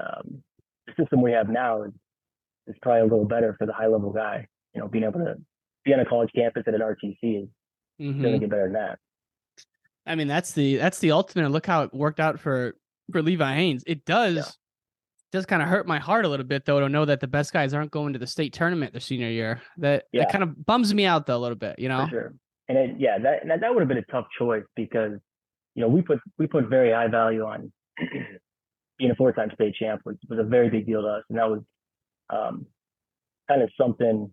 [0.00, 0.42] um,
[0.86, 1.92] the system we have now is
[2.66, 4.46] is probably a little better for the high level guy.
[4.74, 5.36] You know, being able to
[5.84, 7.48] be on a college campus at an RTC is
[8.00, 8.20] Mhm.
[8.20, 8.98] going to get better than that.
[10.04, 11.48] I mean, that's the that's the ultimate.
[11.50, 12.76] Look how it worked out for
[13.12, 13.84] for Levi Haines.
[13.86, 14.58] It does
[15.32, 17.52] does kind of hurt my heart a little bit though to know that the best
[17.52, 19.60] guys aren't going to the state tournament their senior year.
[19.78, 20.22] That Yeah.
[20.22, 21.78] that kind of bums me out though a little bit.
[21.78, 22.06] You know.
[22.08, 22.34] Sure.
[22.68, 25.12] And it, yeah, that, that would have been a tough choice because
[25.74, 27.72] you know we put we put very high value on
[28.98, 31.38] being a four time state champ was, was a very big deal to us, and
[31.38, 31.60] that was
[32.30, 32.66] um,
[33.48, 34.32] kind of something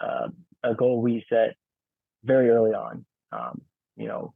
[0.00, 0.28] uh,
[0.62, 1.54] a goal we set
[2.24, 3.04] very early on.
[3.32, 3.62] Um,
[3.96, 4.34] you know,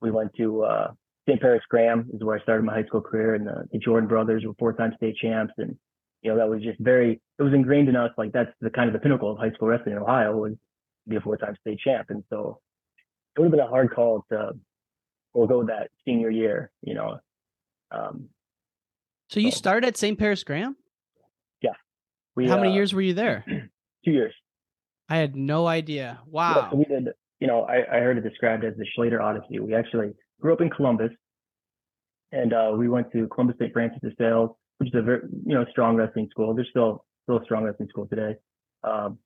[0.00, 0.92] we went to uh,
[1.28, 1.40] St.
[1.40, 4.44] Paris Graham is where I started my high school career, and the, the Jordan brothers
[4.46, 5.76] were four time state champs, and
[6.22, 8.88] you know that was just very it was ingrained in us like that's the kind
[8.88, 10.52] of the pinnacle of high school wrestling in Ohio was
[11.10, 12.06] be a four-time state champ.
[12.08, 12.60] And so
[13.36, 14.52] it would have been a hard call to
[15.32, 17.18] forego that senior year, you know.
[17.90, 18.28] Um,
[19.30, 20.18] So you started at St.
[20.18, 20.76] Paris Graham.
[21.62, 21.70] yeah.
[22.34, 23.44] We, How many uh, years were you there?
[24.04, 24.34] Two years.
[25.08, 26.18] I had no idea.
[26.20, 26.68] Yeah, Wow.
[26.70, 29.60] so we did, you know, I, I heard it described as the Schlatter Odyssey.
[29.60, 31.12] We actually grew up in Columbus
[32.32, 33.72] and uh, we went to Columbus St.
[33.72, 36.52] Francis de Sales, which is a very, you know, strong wrestling school.
[36.52, 38.34] There's still, still a strong wrestling school today.
[38.82, 39.18] Um,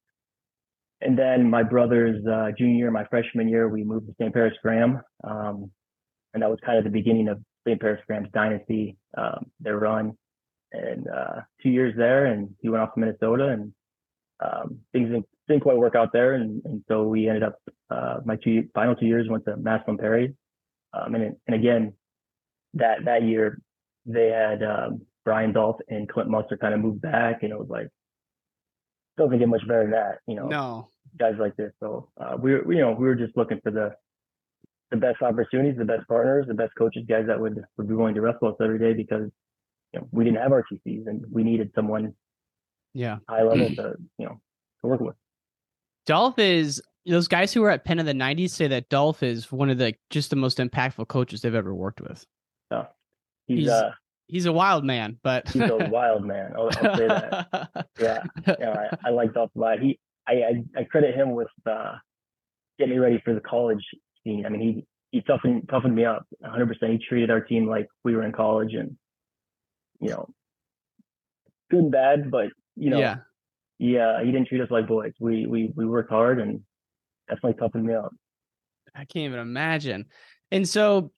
[1.01, 4.35] and then my brother's uh, junior year, my freshman year, we moved to St.
[4.35, 5.01] Paris Graham.
[5.27, 5.71] Um,
[6.35, 7.81] and that was kind of the beginning of St.
[7.81, 10.17] Paris Graham's dynasty, um, their run.
[10.73, 13.73] And uh, two years there, and he went off to Minnesota, and
[14.41, 16.35] um, things didn't, didn't quite work out there.
[16.35, 19.99] And, and so we ended up, uh, my two final two years went to Massillon
[19.99, 20.35] Perry.
[20.93, 21.93] Um, and, and again,
[22.75, 23.61] that, that year,
[24.05, 27.69] they had um, Brian Dolph and Clint Musser kind of moved back, and it was
[27.69, 27.89] like,
[29.17, 30.89] doesn't get much better than that, you know No.
[31.19, 31.71] guys like this.
[31.79, 33.95] So uh, we were, you know, we were just looking for the
[34.91, 38.15] the best opportunities, the best partners, the best coaches, guys that would would be willing
[38.15, 39.29] to wrestle us every day because
[39.93, 42.15] you know we didn't have RTCs and we needed someone
[42.93, 43.19] Yeah.
[43.29, 44.41] high level to you know
[44.81, 45.17] to work with.
[46.07, 49.51] Dolph is those guys who were at Penn in the '90s say that Dolph is
[49.51, 52.25] one of the just the most impactful coaches they've ever worked with.
[52.73, 52.87] So
[53.47, 53.91] he's, He's- uh
[54.27, 56.55] He's a wild man, but he's a wild man.
[56.57, 57.87] I'll, I'll say that.
[58.01, 58.23] Yeah,
[58.59, 59.81] yeah, I, I like Dolph a lot.
[59.81, 61.97] He I, I I credit him with uh
[62.79, 63.85] getting me ready for the college
[64.27, 66.67] I mean he he toughened toughened me up 100.
[66.67, 68.97] percent He treated our team like we were in college and
[70.01, 70.29] you know
[71.71, 73.17] good and bad, but you know yeah.
[73.79, 75.13] yeah, he didn't treat us like boys.
[75.21, 76.61] We we we worked hard and
[77.29, 78.13] definitely toughened me up.
[78.95, 80.07] I can't even imagine.
[80.51, 81.13] And so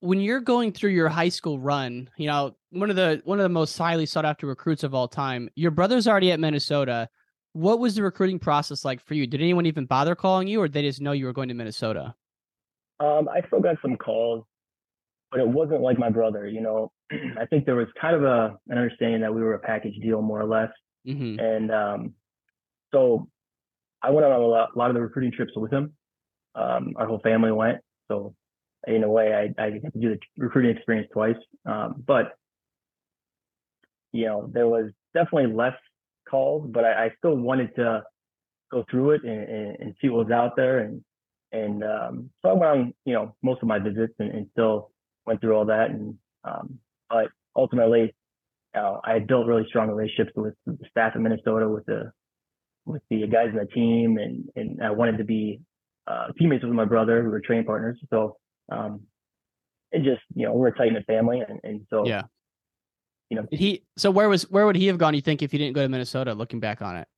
[0.00, 3.42] when you're going through your high school run, you know, one of the one of
[3.42, 7.08] the most highly sought after recruits of all time, your brother's already at Minnesota.
[7.52, 9.26] What was the recruiting process like for you?
[9.26, 12.14] Did anyone even bother calling you or they just know you were going to Minnesota?
[13.00, 14.44] Um, I still got some calls,
[15.30, 16.92] but it wasn't like my brother, you know.
[17.38, 20.22] I think there was kind of a an understanding that we were a package deal
[20.22, 20.70] more or less.
[21.06, 21.40] Mm-hmm.
[21.40, 22.14] And um,
[22.92, 23.28] so
[24.02, 25.92] I went on a lot, a lot of the recruiting trips with him.
[26.54, 27.78] Um, our whole family went.
[28.08, 28.34] So
[28.86, 31.36] in a way, I, I got to do the recruiting experience twice.
[31.66, 32.32] Um, but,
[34.12, 35.76] you know, there was definitely less
[36.28, 38.02] calls, but I, I still wanted to
[38.70, 40.78] go through it and, and, and, see what was out there.
[40.78, 41.02] And,
[41.52, 44.90] and um, so I went on, you know, most of my visits and, and still
[45.26, 45.90] went through all that.
[45.90, 48.14] And, um, but ultimately,
[48.76, 52.12] uh, I had built really strong relationships with the staff in Minnesota, with the
[52.86, 55.60] with the guys in the team, and and I wanted to be
[56.06, 57.98] uh, teammates with my brother, who were training partners.
[58.10, 58.36] So
[58.70, 59.02] um,
[59.90, 62.22] it just you know we're a tight knit family, and, and so yeah,
[63.28, 63.82] you know Did he.
[63.96, 65.14] So where was where would he have gone?
[65.14, 66.34] You think if he didn't go to Minnesota?
[66.34, 67.08] Looking back on it,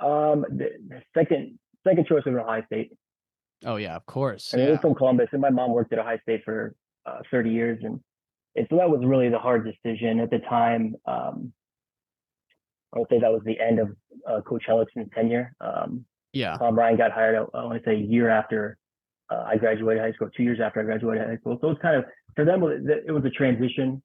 [0.00, 2.92] um, the, the second second choice was Ohio State.
[3.64, 4.52] Oh yeah, of course.
[4.52, 4.68] I mean, yeah.
[4.70, 6.74] it was from Columbus, and my mom worked at Ohio State for
[7.06, 8.00] uh, 30 years, and,
[8.56, 10.94] and so that was really the hard decision at the time.
[11.06, 11.52] Um,
[12.94, 13.88] I would say that was the end of
[14.28, 15.54] uh, Coach Hellickson's tenure.
[15.60, 16.56] Um, yeah.
[16.58, 18.76] Tom Ryan got hired, I, I want to say, a year after
[19.30, 21.58] uh, I graduated high school, two years after I graduated high school.
[21.60, 22.04] So it was kind of
[22.36, 24.02] for them, it was a transition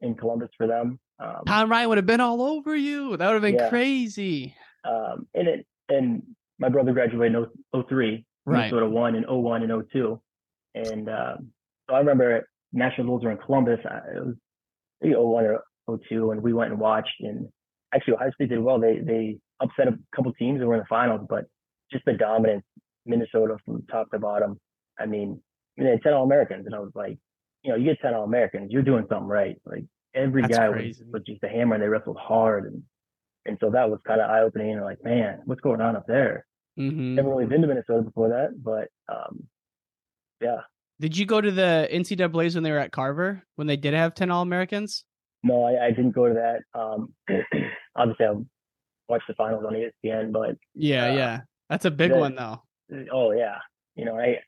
[0.00, 0.98] in Columbus for them.
[1.20, 3.16] Um, Tom Ryan would have been all over you.
[3.16, 3.68] That would have been Yeah.
[3.68, 4.54] crazy.
[4.84, 6.22] um, and it and
[6.58, 7.36] my brother graduated
[7.74, 8.70] in 03, Right.
[8.70, 10.20] Minnesota one and 01 and 02,
[10.74, 11.48] and um,
[11.88, 13.80] so I remember National Bulls were in Columbus.
[13.84, 14.34] I, it was
[15.00, 17.20] maybe 01 or 02, and we went and watched.
[17.20, 17.48] And
[17.94, 18.80] actually, Ohio State did well.
[18.80, 21.44] They they upset a couple teams that were in the finals, but
[21.92, 22.64] just the dominance
[23.06, 24.58] Minnesota from top to bottom.
[24.98, 25.40] I mean,
[25.78, 27.18] I mean, they had 10 All Americans, and I was like,
[27.62, 29.56] you know, you get 10 All Americans, you're doing something right.
[29.64, 32.82] Like every That's guy was, was just a hammer, and they wrestled hard, and
[33.46, 34.72] and so that was kind of eye opening.
[34.72, 36.46] And like, man, what's going on up there?
[36.88, 39.44] Hmm Never really been to Minnesota before that, but um,
[40.40, 40.60] yeah,
[41.00, 44.14] Did you go to the NCAA's when they were at Carver when they did have
[44.14, 45.04] ten All Americans?
[45.42, 46.78] no, I, I didn't go to that.
[46.78, 47.14] Um,
[47.96, 48.32] obviously, I
[49.08, 51.40] watched the finals on ESPN, but Yeah, Uh, yeah.
[51.68, 52.62] That's a big one though.
[53.12, 53.56] oh yeah,
[53.96, 54.38] you know, I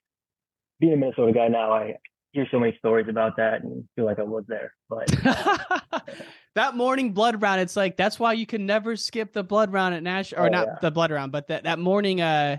[0.81, 1.95] being a Minnesota guy now, I
[2.33, 4.75] hear so many stories about that and feel like I was there.
[4.89, 5.09] But
[6.55, 9.95] that morning blood round, it's like that's why you can never skip the blood round
[9.95, 10.79] at Nash or Oh, not yeah.
[10.81, 12.59] the blood round, but that that morning uh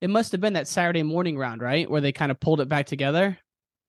[0.00, 1.88] it must have been that Saturday morning round, right?
[1.90, 3.36] Where they kind of pulled it back together.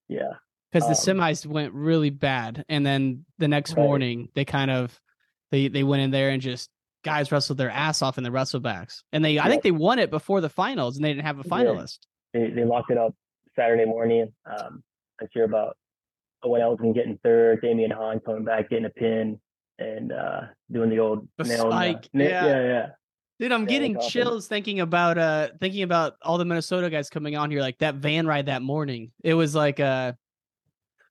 [0.10, 0.34] yeah,
[0.72, 2.66] Because the Um, semis went really bad.
[2.68, 3.84] And then the next Right.
[3.86, 5.00] morning they kind of
[5.52, 6.70] they they went in there and just
[7.04, 9.04] guys wrestled their ass off in the wrestlebacks.
[9.12, 11.44] And they I think they won it before the finals and they didn't have a
[11.44, 12.00] finalist.
[12.34, 13.16] they they locked it up
[13.56, 14.32] Saturday morning.
[14.46, 14.84] Um,
[15.22, 15.78] I hear about
[16.44, 19.40] Owen Elzen getting third, Damion Hahn coming back getting a pin,
[19.80, 22.46] and uh, doing the old The nail in the- yeah.
[22.46, 22.86] yeah, yeah.
[23.40, 27.36] Dude, I'm Yeah, getting chills thinking about uh thinking about all the Minnesota guys coming
[27.36, 29.12] on here, like that van ride that morning.
[29.24, 30.14] It was like uh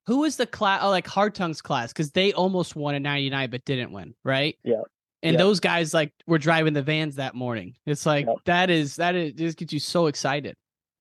[0.06, 3.50] who was the class oh like Hartung's class, because they almost won in ninety nine
[3.50, 4.56] but didn't win, right?
[4.62, 4.82] Yeah.
[5.24, 5.38] And Yeah.
[5.40, 7.74] those guys like were driving the vans that morning.
[7.84, 10.54] It's like that is that is just gets you so excited.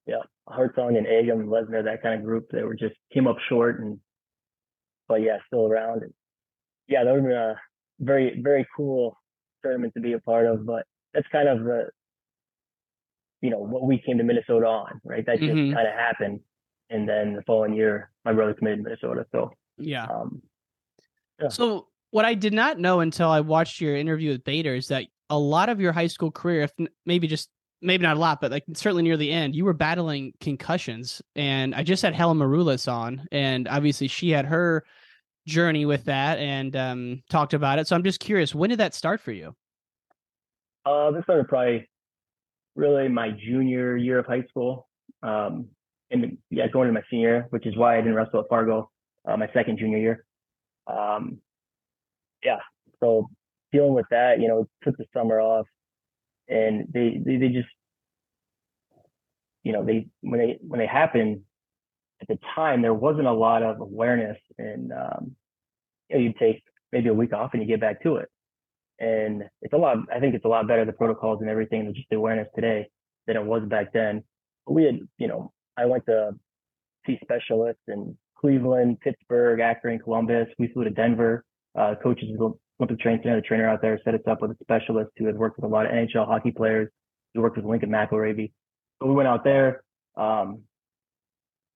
[0.07, 3.37] yeah, Hartung and Eggum and Lesnar, that kind of group, they were just came up
[3.47, 3.99] short and
[5.09, 6.03] but yeah, still around.
[6.03, 6.13] And
[6.87, 7.55] yeah, that would have been a
[7.99, 9.17] very, very cool
[9.63, 10.65] tournament to be a part of.
[10.65, 11.89] But that's kind of the
[13.41, 15.25] you know, what we came to Minnesota on, right?
[15.25, 15.73] That just Mhm.
[15.73, 16.41] kind of happened.
[16.89, 19.25] And then the following year my brother committed to Minnesota.
[19.31, 20.05] So Yeah.
[20.05, 20.41] um
[21.39, 21.47] Yeah.
[21.47, 25.05] So what I did not know until I watched your interview with Bader is that
[25.29, 26.73] a lot of your high school career, if
[27.05, 27.49] maybe just
[27.81, 31.21] maybe not a lot, but like certainly near the end, you were battling concussions.
[31.37, 34.83] And I just had Helen Maroulis on, and obviously she had her
[35.47, 37.87] journey with that and um, talked about it.
[37.87, 39.55] So I'm just curious, when did that start for you?
[40.85, 41.89] Uh, this started probably
[42.75, 44.87] really my junior year of high school.
[45.23, 45.67] Um,
[46.11, 48.89] and yeah, going to my senior, which is why I didn't wrestle at Fargo
[49.27, 50.25] uh, my second junior year.
[50.87, 51.39] Um,
[52.43, 52.59] yeah,
[52.99, 53.29] so
[53.71, 55.67] dealing with that, you know, took the summer off,
[56.47, 57.67] and they they, they just,
[59.63, 61.41] you know, they when they when they happened
[62.21, 65.35] at the time, there wasn't a lot of awareness, and um,
[66.09, 68.29] you know, you take maybe a week off and you get back to it.
[68.99, 72.09] And it's a lot i think it's a lot better the protocols and everything just
[72.09, 72.87] the awareness today
[73.27, 74.23] than it was back then.
[74.65, 76.31] But we had you know i went to
[77.05, 80.47] see specialists in cleveland pittsburgh akron columbus.
[80.57, 81.45] We flew to denver.
[81.77, 84.51] Uh coaches at the olympic training center the trainer out there set us up with
[84.51, 86.89] a specialist who had worked with a lot of nhl hockey players.
[87.33, 88.51] He worked with lincoln mcilravy
[89.01, 89.83] so we went out there
[90.17, 90.63] Um,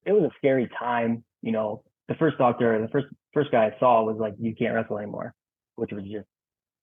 [0.06, 1.24] it was a scary time.
[1.42, 4.74] You know, the first doctor, the first first guy I saw was like, "You can't
[4.76, 5.34] wrestle anymore,"
[5.76, 6.28] which was just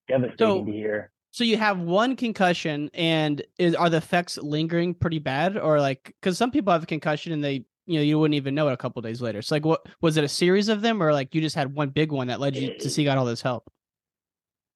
[0.08, 1.12] devastating So- to hear.
[1.32, 6.12] So you have one concussion, and is are the effects lingering pretty bad, or like
[6.20, 8.72] because some people have a concussion and they you know you wouldn't even know it
[8.72, 9.40] a couple days later.
[9.40, 11.90] So like, what was it a series of them, or like you just had one
[11.90, 13.70] big one that led you to seek out all this help?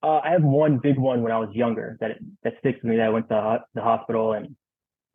[0.04, 2.96] Uh, I have one big one when I was younger that that sticks with me.
[2.98, 4.54] That I went to the hospital and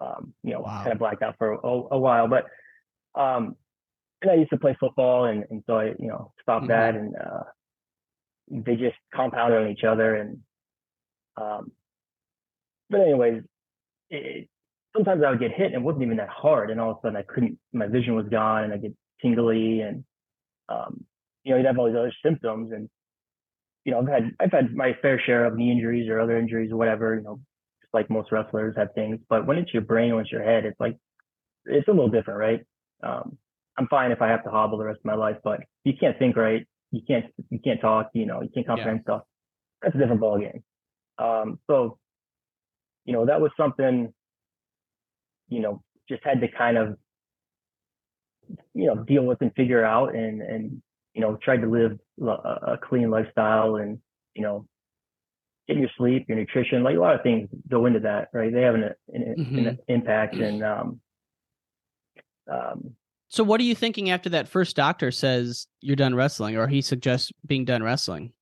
[0.01, 0.79] um, you know Wow.
[0.81, 2.27] kind of blacked out for a, a while.
[2.27, 2.47] But
[3.15, 3.55] um,
[4.21, 6.69] and I used to play football, and and so I you know stopped Mhm.
[6.69, 7.43] that, and uh,
[8.49, 10.15] they just compounded on each other.
[10.15, 10.39] And
[11.37, 11.71] um,
[12.89, 13.43] but anyways,
[14.09, 14.49] it,
[14.95, 17.01] sometimes I would get hit, and it wasn't even that hard, and all of a
[17.03, 17.59] sudden I couldn't.
[17.73, 20.05] My vision was gone, and I get tingly, and
[20.69, 21.05] um,
[21.43, 22.89] you know you'd have all these other symptoms, and
[23.85, 26.71] you know, I've had I've had my fair share of knee injuries or other injuries
[26.71, 27.37] or whatever, you know,
[27.81, 29.19] just like most wrestlers have things.
[29.29, 30.97] But when it's your brain, when it's your head, it's like
[31.65, 32.65] it's a little different, right?
[33.03, 33.37] Um,
[33.77, 36.17] I'm fine if I have to hobble the rest of my life, but you can't
[36.19, 39.23] think right, you can't you can't talk, you know, you can't comprehend stuff.
[39.81, 40.63] That's a different ballgame.
[41.17, 41.97] Um, so,
[43.05, 44.13] you know, that was something,
[45.49, 46.97] you know, just had to kind of,
[48.73, 50.81] you know, deal with and figure out and and
[51.13, 52.25] you know, tried to live a,
[52.73, 53.99] a clean lifestyle and,
[54.35, 54.65] you know,
[55.67, 58.53] get your sleep, your nutrition, like a lot of things go into that, right?
[58.53, 59.77] They have an, an, an Mhm.
[59.87, 61.01] impact and, um,
[62.51, 62.95] um,
[63.29, 66.81] So what are you thinking after that first doctor says you're done wrestling, or he
[66.81, 68.33] suggests being done wrestling?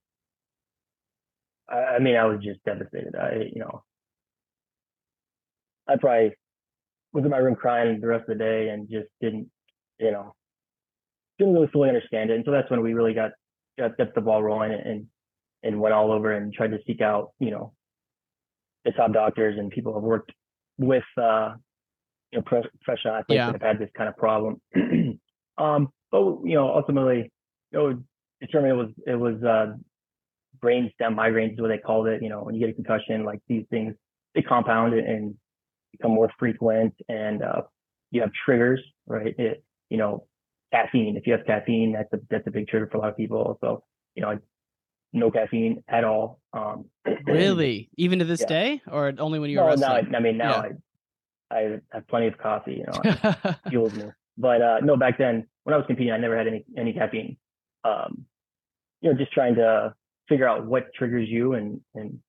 [1.69, 3.13] I, I mean, I was just devastated.
[3.15, 3.83] I, you know,
[5.89, 6.33] I probably
[7.11, 9.49] was in my room crying the rest of the day and just didn't,
[9.99, 10.33] you know,
[11.37, 12.35] didn't really fully understand it.
[12.35, 13.31] And so that's when we really got
[13.77, 15.05] got, got the ball rolling and
[15.63, 17.73] and went all over and tried to seek out, you know,
[18.85, 20.31] the top doctors and people who have worked
[20.77, 21.55] with, uh,
[22.31, 23.51] you know, pro- professional athletes Yeah.
[23.51, 24.61] that have had this kind of problem.
[25.57, 27.31] um, but you know, ultimately,
[27.71, 28.03] you know,
[28.41, 29.73] determined it was it was uh,
[30.61, 32.21] brain stem migraines is what they called it.
[32.21, 33.95] You know, when you get a concussion, like these things,
[34.35, 35.35] they compound and-
[35.93, 37.61] become more frequent, and uh,
[38.11, 39.33] you have triggers, right?
[39.39, 40.27] It, you know,
[40.71, 41.15] caffeine.
[41.17, 43.57] If you have caffeine, that's a that's a big trigger for a lot of people.
[43.61, 43.83] So,
[44.15, 44.37] you know,
[45.13, 46.39] no caffeine at all.
[46.53, 46.85] Um,
[47.25, 48.47] Really, even to this Yeah.
[48.47, 50.03] day, or only when you were no, now I.
[50.15, 50.69] I mean now Yeah.
[51.51, 52.83] I have plenty of coffee.
[52.83, 54.05] You know, fuels me.
[54.38, 57.38] But uh, no, back then when I was competing, I never had any any caffeine.
[57.83, 58.25] Um,
[59.01, 59.93] you know, just trying to
[60.27, 62.19] figure out what triggers you and and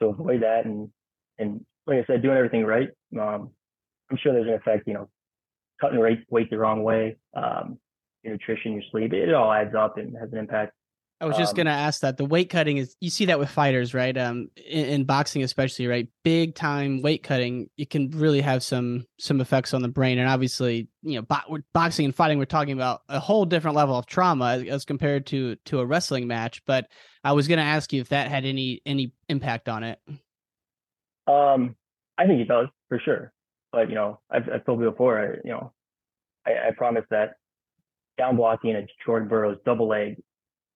[0.00, 0.90] to avoid that and
[1.38, 2.88] and like I said, doing everything right.
[3.18, 3.50] Um,
[4.10, 4.86] I'm sure there's an effect.
[4.86, 5.08] You know,
[5.80, 7.78] cutting weight weight the wrong way, um,
[8.22, 10.72] your nutrition, your sleep, it all adds up and has an impact.
[11.24, 12.18] I was just Um, gonna ask that.
[12.18, 14.16] The weight cutting is you see that with fighters, right?
[14.16, 16.06] Um, in, in boxing especially, right?
[16.22, 20.28] Big time weight cutting, it can really have some some effects on the brain, and
[20.28, 24.04] obviously, you know, bo- boxing and fighting, we're talking about a whole different level of
[24.04, 26.62] trauma as, as compared to to a wrestling match.
[26.66, 26.88] But
[27.24, 29.98] I was gonna ask you if that had any any impact on it.
[31.26, 31.74] Um,
[32.18, 33.32] I think it does for sure.
[33.72, 35.18] But you know, I've, I've told you before.
[35.18, 35.72] I, you know,
[36.46, 37.36] I, I promise that
[38.18, 40.22] down blocking a Jordan Burroughs double leg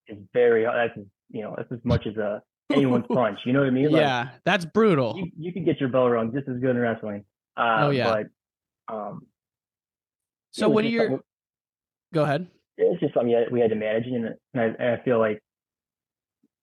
[0.09, 0.63] is very.
[0.63, 0.97] That's
[1.29, 2.41] you know that's as much as a
[2.71, 3.39] anyone's punch.
[3.45, 3.91] You know what I mean?
[3.91, 5.15] Like, yeah, that's brutal.
[5.17, 7.23] you, you could get your bell rung just as good in wrestling.
[7.57, 8.23] Uh, Oh, yeah.
[8.87, 9.27] But um,
[10.51, 11.23] So when you're, something-
[12.13, 12.47] go ahead.
[12.77, 15.41] it's just something that we had to manage, and, and, I, and I feel like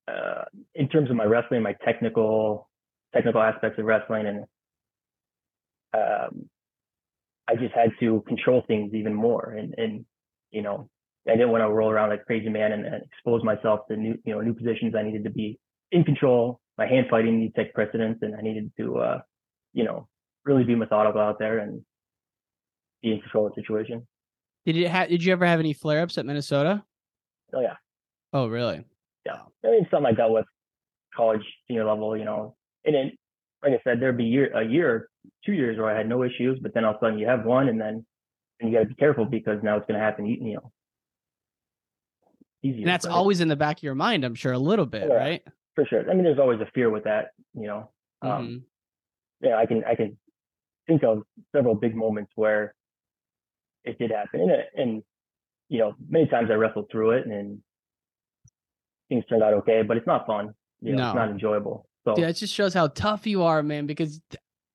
[0.09, 2.69] uh, in terms of my wrestling, my technical
[3.15, 4.45] technical aspects of wrestling, and
[5.95, 6.49] um,
[7.49, 10.05] I just had to control things even more, and and
[10.51, 10.89] you know
[11.29, 13.97] I didn't want to roll around like a crazy man and, and expose myself to
[13.97, 14.95] new you know new positions.
[14.95, 15.59] I needed to be
[15.93, 16.61] in control.
[16.79, 19.21] My hand fighting needed to take precedence, and I needed to uh,
[19.73, 20.09] you know
[20.45, 21.83] really be methodical out there and
[23.03, 24.07] be in control of the situation.
[24.65, 26.85] Did you ha- did you ever have any flare ups at Minnesota?
[27.53, 27.77] Oh yeah.
[28.33, 28.85] Oh, really?
[29.27, 30.47] yeah, I mean, something I dealt with
[31.15, 33.13] college, senior level, you know, and then,
[33.63, 35.09] like I said, there'd be year, a year,
[35.45, 37.45] two years where I had no issues, but then all of a sudden you have
[37.45, 38.07] one, and then
[38.61, 40.73] and you got to be careful because now it's going to happen, you know,
[42.63, 42.81] easier.
[42.81, 43.15] And that's right?
[43.15, 45.15] always in the back of your mind, I'm sure, a little bit, Yeah.
[45.15, 45.43] right?
[45.75, 46.11] for sure.
[46.11, 47.91] I mean, there's always a fear with that, you know.
[48.23, 48.63] Um, Mhm.
[49.43, 50.17] yeah, I can I can
[50.87, 52.75] think of several big moments where
[53.85, 55.03] it did happen, and, it- and
[55.69, 57.61] you know, many times I wrestled through it, and
[59.09, 60.55] things turned out okay, but it's not fun.
[60.81, 61.09] You know, No.
[61.09, 61.87] it's not enjoyable.
[62.05, 63.87] So Yeah, it just shows how tough you are, man.
[63.87, 64.21] Because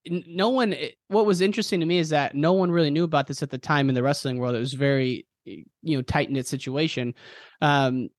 [0.08, 0.76] no one.
[1.08, 3.58] What was interesting to me is that no one really knew about this at the
[3.58, 4.56] time in the wrestling world.
[4.56, 7.14] It was very, you know, tight knit situation,
[7.62, 8.10] um,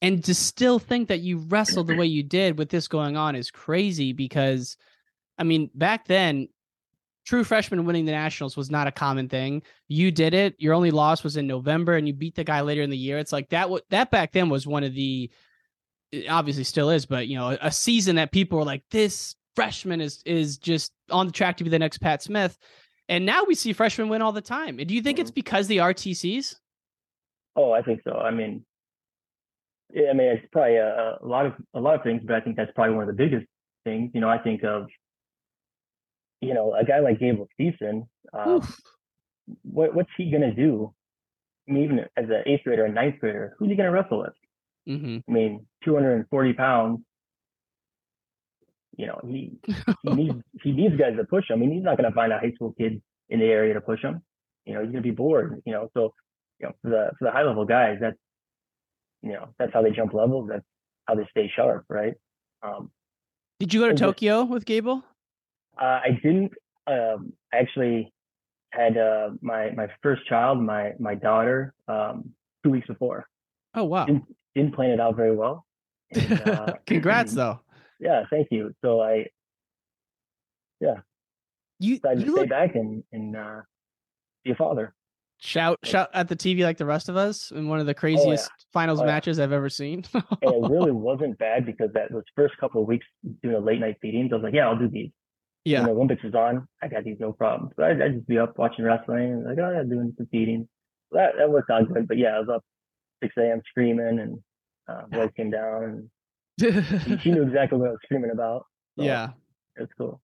[0.00, 3.36] and to still think that you wrestled the way you did with this going on
[3.36, 4.12] is crazy.
[4.12, 4.76] Because,
[5.38, 6.48] I mean, back then,
[7.24, 9.62] true freshman winning the nationals was not a common thing.
[9.86, 10.56] You did it.
[10.58, 13.18] Your only loss was in November, and you beat the guy later in the year.
[13.18, 13.62] It's like that.
[13.62, 15.30] W- that back then was one of the,
[16.28, 20.00] obviously still is, but you know, a, a season that people were like, this freshman
[20.00, 22.58] is is just on the track to be the next Pat Smith.
[23.08, 24.78] And now we see freshmen win all the time.
[24.78, 26.56] And do you think it's because the RTCs?
[27.56, 28.14] Oh, I think so.
[28.14, 28.64] I mean,
[29.92, 32.40] yeah, I mean, it's probably a, a lot of a lot of things, but I
[32.40, 33.46] think that's probably one of the biggest
[33.84, 34.10] things.
[34.14, 34.86] You know, I think of,
[36.40, 38.06] you know, a guy like Gable Steveson.
[38.32, 38.66] Um,
[39.62, 40.94] what what's he gonna do?
[41.68, 44.32] I mean, even as an eighth grader, a ninth grader, who's he gonna wrestle with?
[44.88, 45.18] Mm-hmm.
[45.28, 47.00] I mean, 240 pounds.
[48.96, 49.52] You know, he
[50.02, 51.58] he needs he needs guys to push him.
[51.58, 54.02] I mean, he's not gonna find a high school kid in the area to push
[54.02, 54.22] him.
[54.66, 55.62] You know, he's gonna be bored.
[55.64, 56.14] You know, so
[56.60, 58.16] you know, for the for the high level guys, that's
[59.22, 60.48] you know, that's how they jump levels.
[60.50, 60.64] That's
[61.06, 62.14] how they stay sharp, right?
[62.62, 62.90] Um,
[63.60, 65.02] Did you go to and just- Tokyo with Gable?
[65.80, 66.52] uh, I didn't.
[66.86, 68.12] Um, I actually
[68.70, 72.30] had uh, my my first child, my my daughter, um,
[72.64, 73.26] two weeks before.
[73.74, 74.04] Oh wow!
[74.06, 74.24] Didn't,
[74.54, 75.64] didn't plan it out very well.
[76.14, 77.60] And, uh, Congrats though.
[78.02, 78.74] Yeah, thank you.
[78.84, 79.26] So I,
[80.80, 80.96] yeah,
[81.78, 83.60] You decided you to stay look back and and uh,
[84.44, 84.92] be a father.
[85.38, 88.50] shout shout at the TV like the rest of us in one of the craziest
[88.72, 89.12] finals Oh, yeah.
[89.12, 90.04] matches I've ever seen.
[90.14, 93.06] and it really wasn't bad because that those first couple of weeks
[93.42, 95.10] doing the late night feedings, I was like, yeah, I'll do these.
[95.64, 95.78] Yeah.
[95.80, 97.70] When the Olympics is on, I got these no problem.
[97.76, 100.66] So I I just be up watching wrestling and like, oh yeah, doing some feedings.
[101.12, 102.08] That that worked out good.
[102.08, 102.64] But yeah, I was up
[103.22, 103.62] six a.m.
[103.68, 104.38] screaming and
[104.88, 106.10] uh, voice came down and
[107.22, 108.66] she, knew exactly what I was screaming about.
[108.98, 109.30] So yeah.
[109.76, 110.20] it's cool.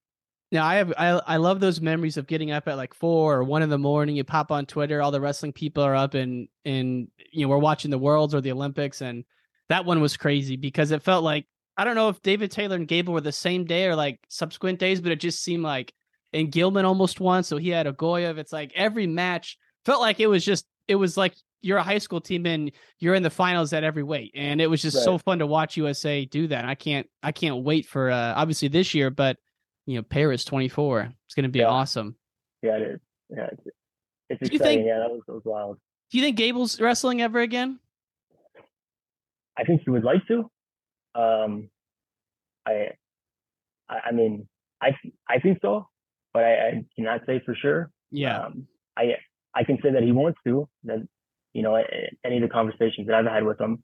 [0.51, 3.43] Yeah, I have I I love those memories of getting up at like four or
[3.43, 4.15] one in the morning.
[4.15, 7.59] You pop on Twitter, all the wrestling people are up and and you know we're
[7.59, 9.25] watching the Worlds or the Olympics, and
[9.69, 11.45] that one was crazy because it felt like
[11.77, 14.79] I don't know if David Taylor and Gable were the same day or like subsequent
[14.79, 15.93] days, but it just seemed like
[16.33, 18.37] and Gilman almost won, so he had Uguev.
[18.37, 21.97] It's like every match felt like it was just it was like you're a high
[21.97, 25.17] school team and you're in the finals at every weight, and it was just so
[25.17, 26.65] fun to watch USA do that.
[26.65, 29.37] I can't I can't wait for uh, obviously this year, but
[29.85, 31.11] you know Paris 24.
[31.25, 31.65] It's going to be Yeah.
[31.67, 32.15] awesome.
[32.61, 32.99] Yeah, it is.
[33.29, 33.61] Yeah, it's,
[34.29, 34.77] it's Do you exciting.
[34.79, 35.77] think- yeah, that was that was wild.
[36.11, 37.79] Do you think Gable's wrestling ever again?
[39.57, 40.49] I think he would like to.
[41.15, 41.69] Um,
[42.65, 42.89] I,
[43.89, 44.47] I, I mean,
[44.81, 44.95] I,
[45.29, 45.87] I think so,
[46.33, 47.91] but I, I cannot say for sure.
[48.11, 48.45] Yeah.
[48.45, 49.15] Um, I,
[49.53, 50.67] I can say that he wants to.
[50.85, 51.05] That,
[51.53, 51.75] you know,
[52.25, 53.83] any of the conversations that I've had with him.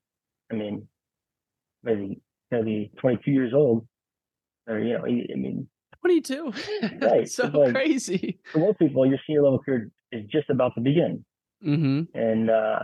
[0.51, 0.87] I mean,
[1.85, 2.19] is he
[2.51, 3.87] gonna be 22 years old?
[4.67, 5.67] Or you know, he, I mean,
[6.01, 6.53] 22.
[7.01, 8.39] Right, so like- crazy.
[8.51, 11.25] for most people, your senior level career is just about to begin.
[11.65, 12.15] Mm-hmm.
[12.15, 12.79] and uh,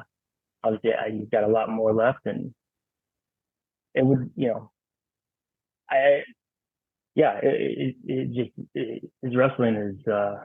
[0.64, 2.54] obviously I, you've got a lot more left, and
[3.94, 4.72] it would, you know,
[5.90, 6.22] I,
[7.14, 7.46] yeah, it,
[7.78, 10.36] it, it just it, his wrestling is uh,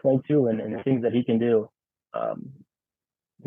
[0.00, 1.68] 22, and, and the things that he can do.
[2.14, 2.50] Um,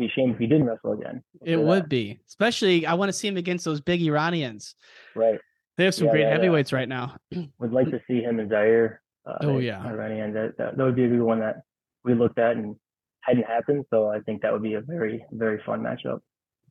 [0.00, 1.22] be a shame if he didn't wrestle again.
[1.44, 4.74] It would be, especially I want to see him against those big Iranians.
[5.14, 5.38] Right.
[5.76, 7.16] They have some Yeah, great that, uh, heavyweights right now.
[7.58, 9.00] Would like to see him and Zare.
[9.26, 9.82] Uh, Oh, yeah.
[9.86, 10.32] Iranian.
[10.34, 11.62] That, that that would be a good one that
[12.04, 12.76] we looked at and
[13.22, 13.84] hadn't happened.
[13.90, 16.20] So I think that would be a very very fun matchup.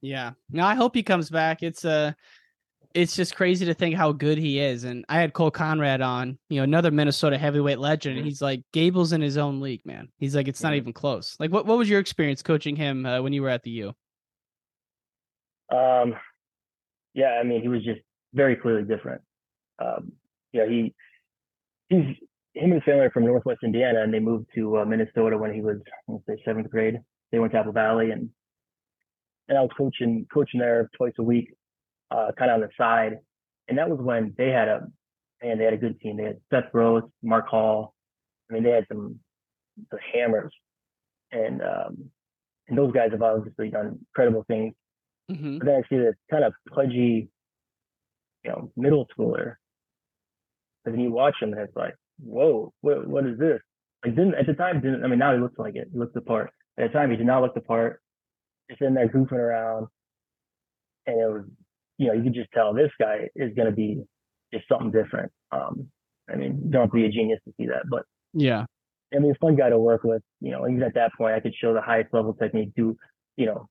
[0.02, 0.32] Yeah.
[0.52, 1.64] Now I hope he comes back.
[1.64, 2.14] It's uh
[2.94, 4.84] it's just crazy to think how good he is.
[4.84, 8.18] And I had Cole Conrad on, you know, another Minnesota heavyweight legend.
[8.18, 10.10] And he's like, Gable's in his own league, man.
[10.18, 11.36] He's like, it's not even close.
[11.40, 13.94] Like, what, what was your experience coaching him uh, when you were at the U?
[15.72, 16.16] Um,
[17.14, 18.02] yeah, I mean, he was just
[18.34, 19.22] very clearly different.
[19.80, 20.14] Um,
[20.52, 20.94] yeah, he
[21.90, 22.16] he's
[22.54, 25.54] him and his family are from Northwest Indiana, and they moved to uh, Minnesota when
[25.54, 25.78] he was
[26.08, 27.00] let's say seventh grade.
[27.32, 28.30] They went to Apple Valley, and
[29.48, 31.54] and I was coaching coaching there twice a week,
[32.12, 33.18] uh, kind of on the side.
[33.68, 34.88] And that was when they had a
[35.44, 36.18] man, they had a good team.
[36.18, 37.94] They had Seth Gross, Mark Hall.
[38.50, 39.20] I mean, they had some
[39.92, 40.54] the hammers,
[41.32, 42.10] and um,
[42.68, 44.74] and those guys have obviously done incredible things
[45.32, 45.60] Mm-hmm.
[45.60, 47.30] but then I see this kind of pudgy,
[48.44, 49.56] you know, middle schooler.
[50.86, 53.60] And then you watch him and it's like, whoa, what what is this?
[54.04, 55.90] Like didn't at the time didn't I mean now he looks like it.
[55.92, 56.52] He looks the part.
[56.80, 58.02] At the time he did not look the part.
[58.70, 59.88] Just in there goofing around.
[61.06, 61.46] And it was
[62.00, 64.02] you know, you could just tell this guy is gonna be
[64.52, 65.32] just something different.
[65.52, 65.92] Um
[66.32, 68.66] I mean, don't have to be a genius to see that, but Yeah.
[69.14, 70.22] I mean, fun guy to work with.
[70.40, 72.96] You know, even at that point, I could show the highest level technique to,
[73.38, 73.68] you know,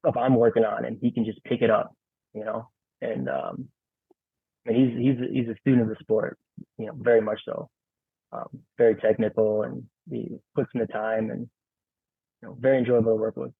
[0.00, 1.94] stuff I'm working on, and he can just pick it up.
[2.34, 2.68] You know,
[3.00, 3.68] and um,
[4.66, 6.38] I mean, he's he's he's a student of the sport.
[6.78, 7.68] You know, very much so.
[8.32, 11.48] Um, very technical, and he puts in the time, and
[12.42, 13.52] you know, very enjoyable to work with.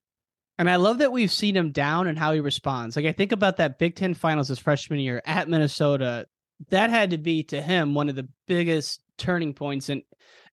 [0.58, 2.96] And I love that we've seen him down and how he responds.
[2.96, 6.26] Like I think about that Big Ten finals his freshman year at Minnesota.
[6.68, 10.02] That had to be to him one of the biggest turning points in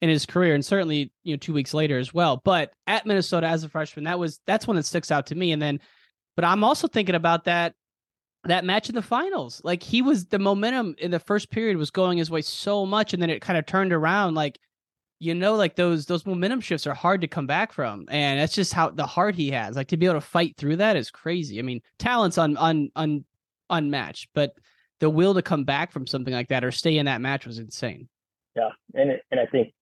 [0.02, 2.42] in his career, and certainly you know two weeks later as well.
[2.44, 5.52] But at Minnesota as a freshman, that was that's one that sticks out to me.
[5.52, 5.80] And then,
[6.36, 7.76] but I'm also thinking about that
[8.46, 9.62] that match in the finals.
[9.64, 13.14] Like he was the momentum in the first period was going his way so much,
[13.14, 14.36] and then it kind of turned around.
[14.36, 14.60] Like
[15.20, 18.56] you know, like those those momentum shifts are hard to come back from, and that's
[18.56, 19.76] just how the heart he has.
[19.76, 21.60] Like to be able to fight through that is crazy.
[21.60, 23.26] I mean, talent's un, un, un
[23.70, 24.54] unmatched, but
[25.02, 27.60] the will to come back from something like that or stay in that match was
[27.60, 28.08] insane.
[28.56, 29.74] Yeah, and it, and I think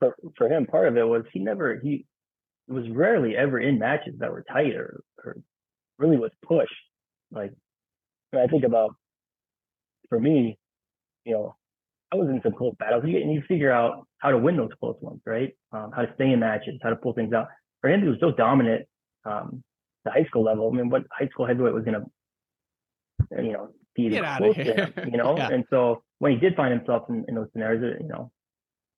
[0.00, 2.04] for for him, part of it was he never he
[2.66, 5.36] was rarely ever in matches that were tight or, or
[5.98, 6.74] really was pushed.
[7.30, 7.52] Like
[8.30, 8.96] when I think about
[10.08, 10.58] for me,
[11.24, 11.56] you know,
[12.12, 13.04] I was in some close battles.
[13.06, 15.54] You, and you figure out how to win those close ones, right?
[15.72, 17.48] Um, how to stay in matches, how to pull things out.
[17.80, 18.86] For him, he was so dominant
[19.24, 19.62] um,
[20.04, 20.70] the high school level.
[20.72, 24.62] I mean, what high school heavyweight was going to, you know, be Get close to
[24.62, 25.36] him, you know?
[25.36, 25.50] Yeah.
[25.50, 28.30] And so when he did find himself in, in those scenarios, you know,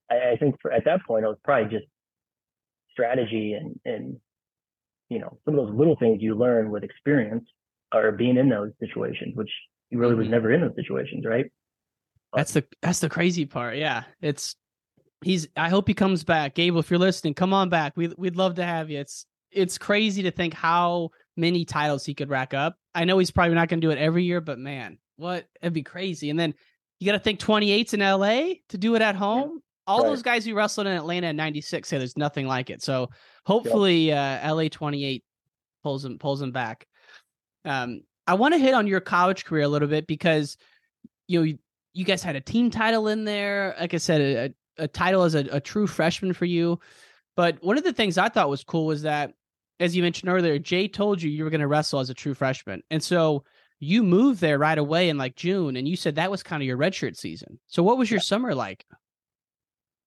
[0.09, 1.87] I, I think for, at that point, it was probably just
[2.91, 4.17] strategy and, and,
[5.09, 7.45] you know, some of those little things you learn with experience
[7.93, 9.51] or being in those situations, which
[9.89, 10.31] he really was Mhm.
[10.31, 11.51] never in those situations, right?
[12.33, 13.77] That's the that's the crazy part.
[13.77, 14.55] Yeah, it's
[15.21, 15.47] he's.
[15.57, 16.79] I hope he comes back, Gable.
[16.79, 17.93] If you're listening, come on back.
[17.95, 18.99] We we'd love to have you.
[18.99, 22.75] It's it's crazy to think how many titles he could rack up.
[22.95, 25.73] I know he's probably not going to do it every year, but man, what it'd
[25.73, 26.29] be crazy.
[26.29, 26.53] And then
[26.99, 29.59] you got to think 28s in LA to do it at home.
[29.87, 30.09] All Right.
[30.09, 32.81] those guys who wrestled in Atlanta in '96 say there's nothing like it.
[32.81, 33.09] So
[33.45, 35.23] hopefully, uh, LA 28
[35.83, 36.85] pulls him pulls him back.
[37.65, 40.55] Um, I want to hit on your college career a little bit because
[41.27, 41.57] you know
[41.93, 43.75] you, guys had a team title in there.
[43.79, 46.79] Like I said, a, a title as a, a true freshman for you.
[47.35, 49.33] But one of the things I thought was cool was that,
[49.79, 52.33] as you mentioned earlier, Jay told you you were going to wrestle as a true
[52.33, 53.43] freshman, and so
[53.79, 56.67] you moved there right away in like June, and you said that was kind of
[56.67, 57.59] your redshirt season.
[57.67, 58.85] So what was your summer like?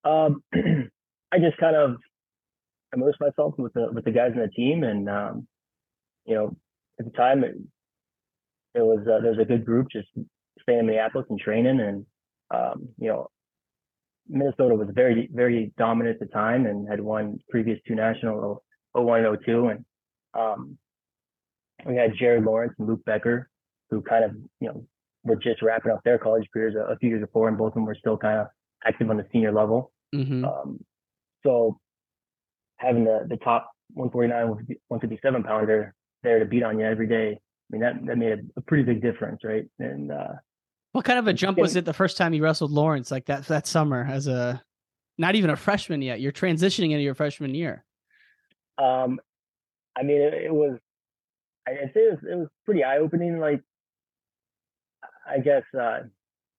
[0.05, 1.97] Um, I just kind of
[2.95, 5.49] immersed myself with the with the guys in the team, and um,
[6.25, 6.57] you know,
[7.01, 7.57] at the time it,
[8.75, 10.09] it was uh, there was a good group just
[10.65, 12.07] staying in Minneapolis and training, and
[12.55, 13.29] um, you know,
[14.29, 18.63] Minnesota was very very dominant at the time and had won previous two national
[18.93, 19.85] 01 and 02, and
[20.39, 20.79] um,
[21.87, 23.49] we had Jared Lawrence and Luke Becker,
[23.91, 24.87] who kind of you know
[25.25, 27.75] were just wrapping up their college careers a, a few years before, and both of
[27.75, 28.47] them were still kind of
[28.87, 29.93] active on the senior level.
[30.15, 30.45] Mm-hmm.
[30.45, 30.79] Um,
[31.45, 31.79] so
[32.77, 37.69] having the, the top 149, 157 pounder there to beat on you every day, I
[37.71, 39.65] mean, that, that made a, a pretty big difference, right?
[39.79, 40.35] And, uh,
[40.95, 43.47] What kind of a jump was it the first time you wrestled Lawrence like that
[43.49, 44.63] that summer as a
[45.19, 46.21] not even a freshman yet?
[46.21, 47.85] You're transitioning into your freshman year.
[48.79, 49.19] um,
[49.97, 50.79] I mean, it, it was,
[51.67, 53.41] I'd say it was, it was pretty eye opening.
[53.41, 53.61] Like,
[55.29, 56.01] I guess, uh,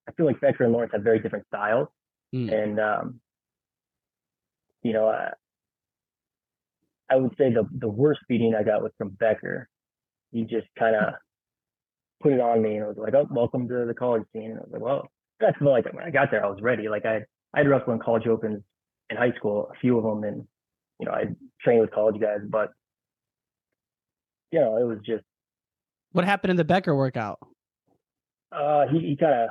[0.08, 1.88] I feel like Becker and Lawrence have very different styles.
[2.34, 2.52] Mm.
[2.52, 3.20] And, um,
[4.82, 5.30] you know, I,
[7.08, 9.68] I would say the, the worst beating I got was from Becker.
[10.32, 11.14] He just kind of
[12.22, 14.50] put it on me and it was like, oh, welcome to the college scene.
[14.52, 15.10] And I was like, well,
[15.40, 16.88] that's like when I got there, I was ready.
[16.88, 17.16] Like I,
[17.54, 18.62] I had wrestled in college opens
[19.10, 20.46] in high school, a few of them, and
[21.00, 21.24] you know, I
[21.62, 22.70] trained with college guys, but
[24.52, 25.24] you know, it was just
[26.12, 27.38] What happened in the Becker workout?
[28.52, 29.50] uh, he, he kind of,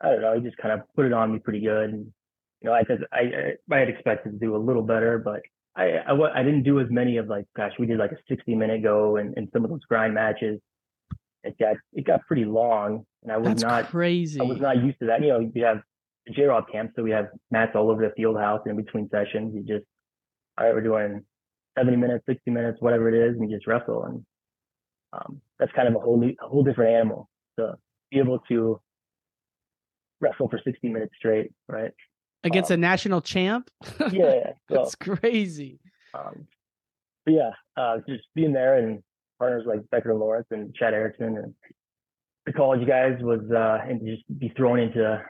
[0.00, 1.90] I don't know, he just kind of put it on me pretty good.
[1.90, 2.06] And,
[2.60, 3.18] you know, I said, I,
[3.70, 5.40] I, I had expected to do a little better, but
[5.76, 8.54] I, I, I didn't do as many of like, gosh, we did like a 60
[8.54, 10.60] minute go and, and some of those grind matches.
[11.44, 14.40] It got, it got pretty long and I was That's not, crazy.
[14.40, 15.20] I was not used to that.
[15.22, 15.78] You know, we have
[16.34, 19.54] J Rob camp, so we have mats all over the field house in between sessions.
[19.54, 19.86] You just,
[20.58, 21.24] all right, we're doing
[21.78, 24.04] 70 minutes, 60 minutes, whatever it is, and you just wrestle.
[24.04, 24.24] And
[25.12, 27.28] um, that's kind of a whole new, a whole different animal
[27.58, 27.74] to
[28.10, 28.80] be able to
[30.20, 31.92] wrestle for 60 minutes straight, right?
[32.44, 33.70] Against a national champ?
[34.10, 35.78] Yeah, so, That's crazy.
[36.12, 36.46] um,
[37.24, 39.00] but yeah, uh, just being there and
[39.42, 41.52] partners like Becker Lawrence and Chad Erickson and
[42.46, 45.20] the college guys was, uh, and just be thrown into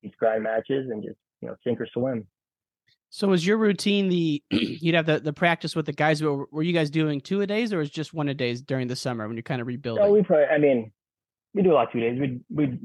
[0.00, 2.24] these grind matches and just, you know, sink or swim.
[3.10, 6.22] So was your routine the you'd have the, the practice with the guys?
[6.22, 8.86] Were, were you guys doing two a days or was just one a days during
[8.86, 10.04] the summer when you're kind of rebuilding?
[10.04, 10.92] No, we probably, I mean,
[11.52, 12.20] we do a lot two days.
[12.20, 12.80] We'd, we'd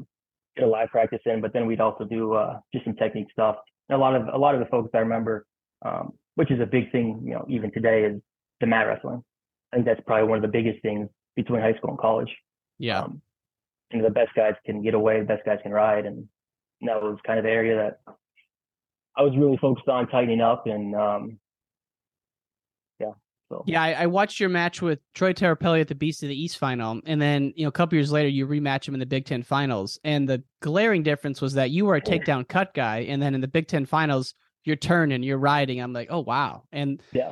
[0.55, 3.57] get a live practice in, but then we'd also do, uh, just some technique stuff.
[3.89, 5.45] And a lot of, a lot of the folks I remember,
[5.85, 8.19] um, which is a big thing, you know, even today is
[8.59, 9.23] the mat wrestling.
[9.71, 12.29] I think that's probably one of the biggest things between high school and college.
[12.77, 13.03] yeah.
[13.03, 13.21] Um,
[13.91, 16.05] and the best guys can get away, the best guys can ride.
[16.05, 16.27] And,
[16.79, 18.13] and that was kind of the area that
[19.17, 21.39] I was really focused on tightening up and, um,
[22.99, 23.11] yeah,
[23.49, 26.41] So Yeah, I, I watched your match with Troy Tirapelle at the Beast of the
[26.41, 29.05] East final, and then you know a couple years later you rematch him in the
[29.05, 29.99] Big Ten finals.
[30.05, 33.41] And the glaring difference was that you were a takedown cut guy, and then in
[33.41, 35.81] the Big Ten finals you're turning, you're riding.
[35.81, 36.63] I'm like, oh wow.
[36.71, 37.31] And yeah,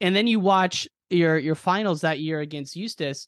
[0.00, 3.26] and then you watch your your finals that year against Eustace.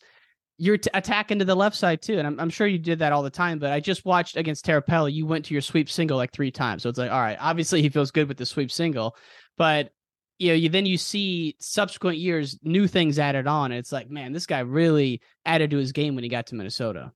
[0.60, 3.12] You're t- attacking to the left side too, and I'm, I'm sure you did that
[3.12, 3.60] all the time.
[3.60, 6.82] But I just watched against Tirapelle, you went to your sweep single like three times.
[6.82, 9.16] So it's like, all right, obviously he feels good with the sweep single,
[9.56, 9.92] but
[10.38, 13.72] you know, you then you see subsequent years new things added on.
[13.72, 16.54] And it's like, man, this guy really added to his game when he got to
[16.54, 17.12] Minnesota.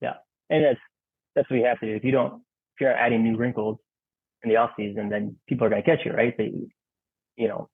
[0.00, 0.14] Yeah,
[0.50, 0.80] and that's
[1.34, 1.96] that's what you have to do.
[1.96, 3.78] If you don't, if you're adding new wrinkles
[4.42, 6.36] in the off season, then people are to catch you, right?
[6.36, 6.52] They,
[7.36, 7.68] you know,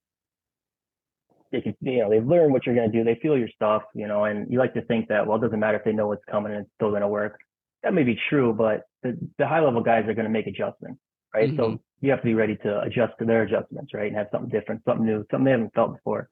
[1.53, 3.05] they can, you know, they've learned what you're going to do.
[3.05, 5.59] They feel your stuff, you know, and you like to think that, well, it doesn't
[5.59, 7.39] matter if they know what's coming and it's still going to work.
[7.83, 11.01] That may be true, but the, the high level guys are going to make adjustments,
[11.35, 11.49] right?
[11.49, 11.57] Mm-hmm.
[11.57, 14.09] So you have to be ready to adjust to their adjustments, right?
[14.09, 16.29] And have something different, something new, something they haven't felt before.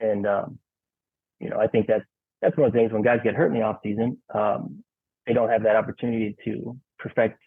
[0.00, 0.58] And, um,
[1.40, 2.04] you know, I think that's,
[2.42, 4.82] that's one of the things when guys get hurt in the off season, um,
[5.26, 7.38] they don't have that opportunity to perfect,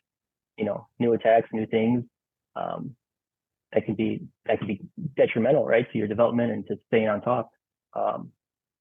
[0.58, 2.04] you know, new attacks, new things.
[2.56, 2.96] Um,
[3.74, 4.82] that can be that can be
[5.16, 7.52] detrimental, right, to your development and to staying on top.
[7.94, 8.32] Um,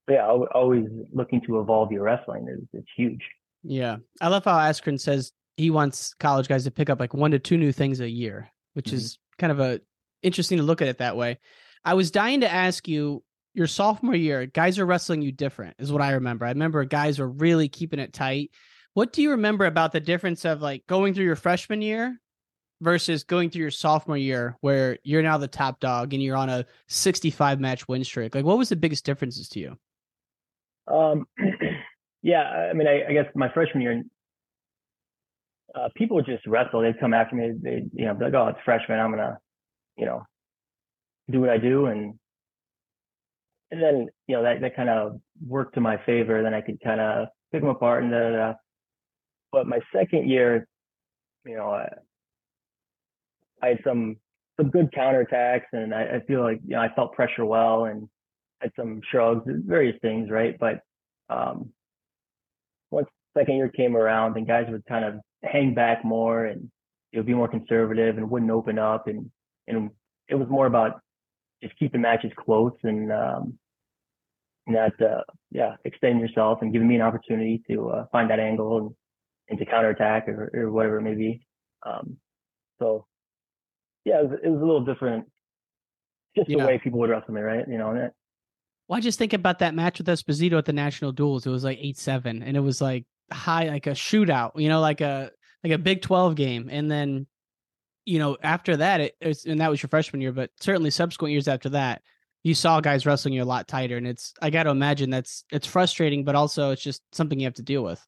[0.07, 3.22] but yeah, always looking to evolve your wrestling is it's huge.
[3.62, 7.30] Yeah, I love how Askren says he wants college guys to pick up like one
[7.32, 8.97] to two new things a year, which mm-hmm.
[8.97, 9.80] is kind of a
[10.22, 11.38] interesting to look at it that way.
[11.84, 13.22] I was dying to ask you
[13.55, 16.47] your sophomore year, guys are wrestling you different, is what I remember.
[16.47, 18.51] I remember guys were really keeping it tight.
[18.95, 22.20] What do you remember about the difference of like going through your freshman year
[22.81, 26.49] versus going through your sophomore year where you're now the top dog and you're on
[26.49, 28.35] a 65 match win streak?
[28.35, 29.78] Like, what was the biggest differences to you?
[30.87, 31.26] Um,
[32.22, 34.03] yeah, I mean, I, I guess my freshman year,
[35.74, 36.83] uh, people just wrestle.
[36.83, 37.53] They'd come after me.
[37.61, 38.99] They, you know, like, oh, it's freshman.
[38.99, 39.39] I'm gonna,
[39.97, 40.24] you know,
[41.31, 42.14] do what I do, and
[43.70, 46.43] and then you know that that kind of worked to my favor.
[46.43, 48.53] Then I could kind of pick them apart and da, da, da.
[49.53, 50.66] But my second year,
[51.45, 51.89] you know, I,
[53.62, 54.16] I had some
[54.56, 58.08] some good counterattacks, and I, I feel like you know I felt pressure well, and
[58.61, 60.56] had some shrugs, various things, right?
[60.58, 60.80] But
[61.28, 61.70] um,
[62.90, 66.70] once second year came around, and guys would kind of hang back more, and
[67.12, 69.30] it would be more conservative, and wouldn't open up, and
[69.66, 69.90] and
[70.28, 71.00] it was more about
[71.62, 73.58] just keeping matches close and um,
[74.66, 78.78] not uh, yeah extending yourself and giving me an opportunity to uh, find that angle
[78.78, 78.90] and,
[79.48, 81.40] and to counterattack or, or whatever it may be.
[81.84, 82.16] Um,
[82.78, 83.06] so
[84.05, 85.26] yeah, it was, it was, a little different.
[86.36, 86.59] Just yeah.
[86.59, 87.66] the way people would wrestle me, right?
[87.68, 87.94] You know.
[87.94, 88.14] That,
[88.88, 91.46] well, I just think about that match with Esposito at the national duels.
[91.46, 94.53] It was like eight seven, and it was like high, like a shootout.
[94.55, 95.30] You know, like a
[95.64, 97.26] like a Big Twelve game, and then
[98.05, 101.32] you know after that, it, was, and that was your freshman year, but certainly subsequent
[101.32, 102.03] years after that,
[102.42, 105.44] you saw guys wrestling you a lot tighter, and it's I got to imagine that's
[105.51, 108.05] it's frustrating, but also it's just something you have to deal with.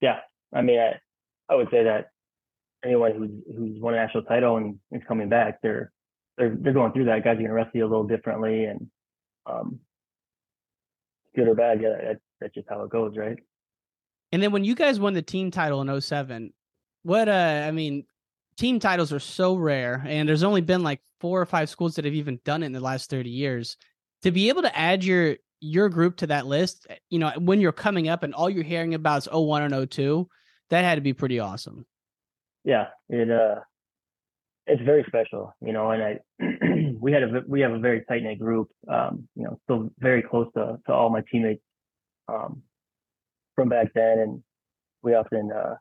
[0.00, 0.20] Yeah,
[0.52, 1.00] I mean, I
[1.52, 2.10] I would say that
[2.84, 5.92] anyone who's who's won a national title and is coming back, they're
[6.36, 7.24] they're they're going through that.
[7.24, 8.90] Guys gonna wrestle a little differently, and
[9.46, 9.80] um,
[11.34, 13.38] good or bad, yeah, that, that's just how it goes, right?
[14.32, 16.52] And then when you guys won the team title in 07,
[17.02, 18.04] what uh, I mean,
[18.56, 22.04] team titles are so rare, and there's only been like four or five schools that
[22.04, 23.76] have even done it in the last 30 years.
[24.22, 27.72] To be able to add your your group to that list, you know, when you're
[27.72, 30.26] coming up and all you're hearing about is 01 and 02,
[30.70, 31.84] that had to be pretty awesome
[32.64, 33.60] yeah, it uh,
[34.66, 35.90] it's very special, you know.
[35.90, 36.18] And I,
[37.00, 40.22] we had a we have a very tight knit group, um, you know, still very
[40.22, 41.62] close to to all my teammates,
[42.28, 42.62] um,
[43.54, 44.42] from back then, and
[45.02, 45.74] we often uh,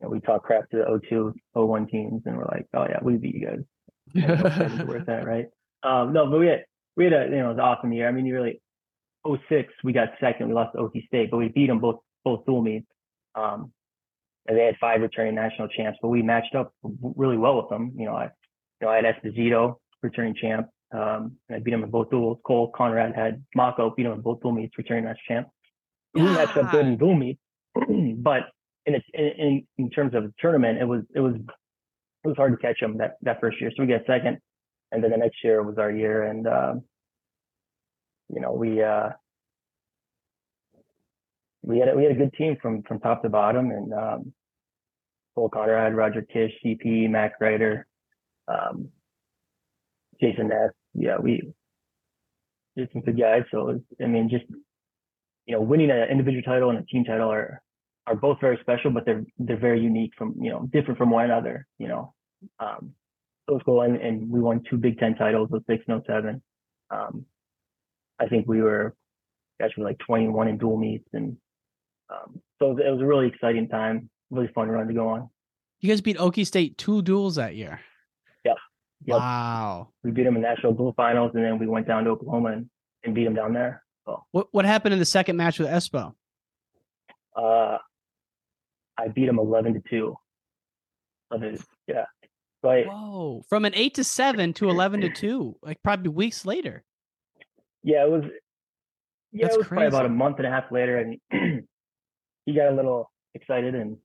[0.00, 2.98] you know, we talk crap to the 02, 01 teams, and we're like, oh yeah,
[3.02, 4.84] we beat you guys.
[4.86, 5.46] worth that, right?
[5.82, 6.64] Um, no, but we had
[6.96, 8.08] we had a you know it was an awesome year.
[8.08, 8.60] I mean, you really
[9.26, 12.44] 06 we got second, we lost to OT State, but we beat them both both
[12.46, 12.86] dual meets.
[13.34, 13.72] Um,
[14.48, 17.92] they had five returning national champs, but we matched up really well with them.
[17.96, 18.24] You know, I,
[18.80, 20.68] you know, I had Esposito, returning champ.
[20.92, 22.38] Um, I beat him in both duels.
[22.46, 25.48] Cole Conrad had Mocco, beat him in both dual meets, returning national champ.
[26.14, 27.40] We matched up good in dual meets,
[27.74, 28.44] but
[28.86, 32.58] in, in in terms of the tournament, it was it was it was hard to
[32.58, 33.70] catch them that that first year.
[33.76, 34.38] So we got second,
[34.92, 36.84] and then the next year was our year, and um,
[38.28, 39.10] you know we uh,
[41.66, 44.32] we had a, we had a good team from from top to bottom, and um,
[45.34, 47.86] Cole Conrad, Roger Kish, CP, Mack Reiter,
[48.48, 48.88] um,
[50.20, 50.70] Jason Ness.
[50.94, 51.42] Yeah, we
[52.76, 53.42] did some good guys.
[53.50, 54.44] So I mean, just
[55.46, 57.60] you know, winning an individual title and a team title are
[58.06, 61.24] are both very special, but they're they're very unique from you know different from one
[61.24, 61.66] another.
[61.78, 62.14] You know,
[62.60, 62.92] um,
[63.48, 66.42] it was cool, and, and we won two Big Ten titles with six and seven.
[66.90, 67.26] Um,
[68.20, 68.94] I think we were
[69.60, 71.36] actually like 21 in dual meets, and
[72.10, 75.08] um, so it was, it was a really exciting time, really fun run to go
[75.08, 75.28] on.
[75.80, 77.80] You guys beat Okie State two duels that year.
[78.44, 78.56] Yep.
[79.04, 79.18] Yep.
[79.18, 79.88] Wow.
[80.02, 82.70] We beat them in national dual finals, and then we went down to Oklahoma and,
[83.04, 83.82] and beat them down there.
[84.06, 86.14] So What what happened in the second match with Espo?
[87.36, 87.78] uh,
[88.98, 90.16] I beat him 11 to two.
[91.30, 92.04] 11, yeah.
[92.64, 93.42] I, Whoa.
[93.48, 96.82] From an eight to seven to eleven to two, like probably weeks later.
[97.84, 98.24] yeah, it was.
[99.30, 101.20] Yeah, That's it was probably about a month and a half later, and
[102.46, 103.98] he got a little excited, and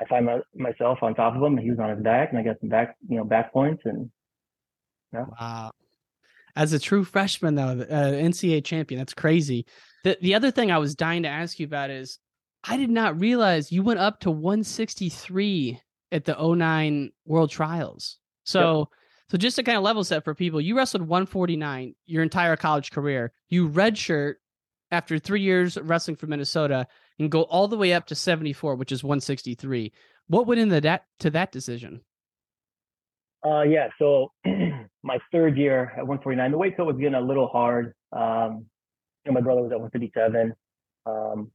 [0.00, 2.38] I find my, myself on top of him, and he was on his back, and
[2.38, 4.10] I got some back, you know, back points, and
[5.12, 5.72] yeah, Wow.
[6.56, 9.66] As a true freshman, though, uh, NCAA champion, that's crazy.
[10.04, 12.18] The the other thing I was dying to ask you about is
[12.64, 15.80] I did not realize you went up to 163
[16.12, 18.18] at the 09 World Trials.
[18.44, 18.88] So
[19.28, 22.90] so just to kind of level set for people, you wrestled 149 your entire college
[22.90, 23.32] career.
[23.48, 24.34] You redshirt
[24.90, 26.88] after three years wrestling for Minnesota
[27.20, 29.92] and go all the way up to 74, which is 163.
[30.26, 32.00] What went into that to that decision?
[33.46, 33.88] Uh, yeah.
[33.98, 34.32] So
[35.02, 37.94] my third year at 149, the weight cut was getting a little hard.
[38.12, 38.66] Um,
[39.24, 40.54] you know, my brother was at 157,
[41.06, 41.50] um,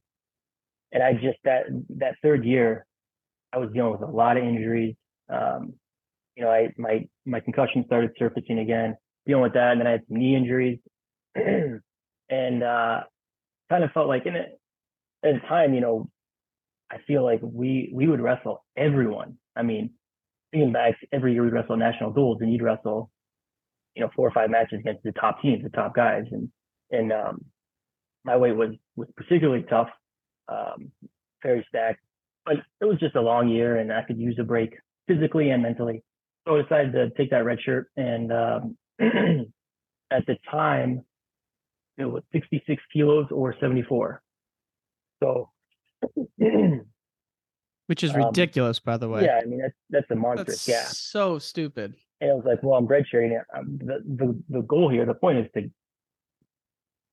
[0.92, 1.64] and I just that
[1.98, 2.86] that third year,
[3.52, 4.94] I was dealing with a lot of injuries.
[5.28, 5.74] Um,
[6.36, 8.96] you know, I my my concussion started surfacing again,
[9.26, 10.78] dealing with that, and then I had some knee injuries,
[11.34, 13.00] and uh,
[13.68, 14.60] kind of felt like in it
[15.24, 16.08] at the time, you know,
[16.90, 19.38] I feel like we we would wrestle everyone.
[19.56, 19.90] I mean,
[20.52, 23.10] thinking back, every year we'd wrestle national duels, and you'd wrestle,
[23.94, 26.48] you know, four or five matches against the top teams, the top guys, and
[26.90, 27.44] and um,
[28.24, 29.88] my weight was was particularly tough,
[30.48, 30.92] um,
[31.42, 32.00] very stacked,
[32.44, 34.74] but it was just a long year, and I could use a break
[35.08, 36.02] physically and mentally.
[36.46, 41.02] So I decided to take that red shirt, and um, at the time,
[41.98, 44.22] it was 66 kilos or 74.
[45.22, 45.50] So.
[47.86, 49.24] Which is Um, ridiculous, by the way.
[49.24, 50.86] Yeah, I mean that's that's a monstrous That's gap.
[50.92, 51.94] so stupid.
[52.20, 53.42] And I was like, well, I'm redshirting it.
[53.56, 55.70] Um, the, the the goal here, the point is to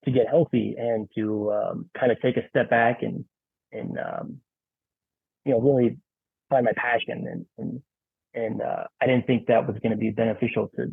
[0.06, 3.24] to get healthy and to um, kind of take a step back and
[3.72, 4.38] and um,
[5.46, 5.98] you know really
[6.50, 7.82] find my passion and and
[8.34, 10.88] and uh, I didn't think that was going to be beneficial to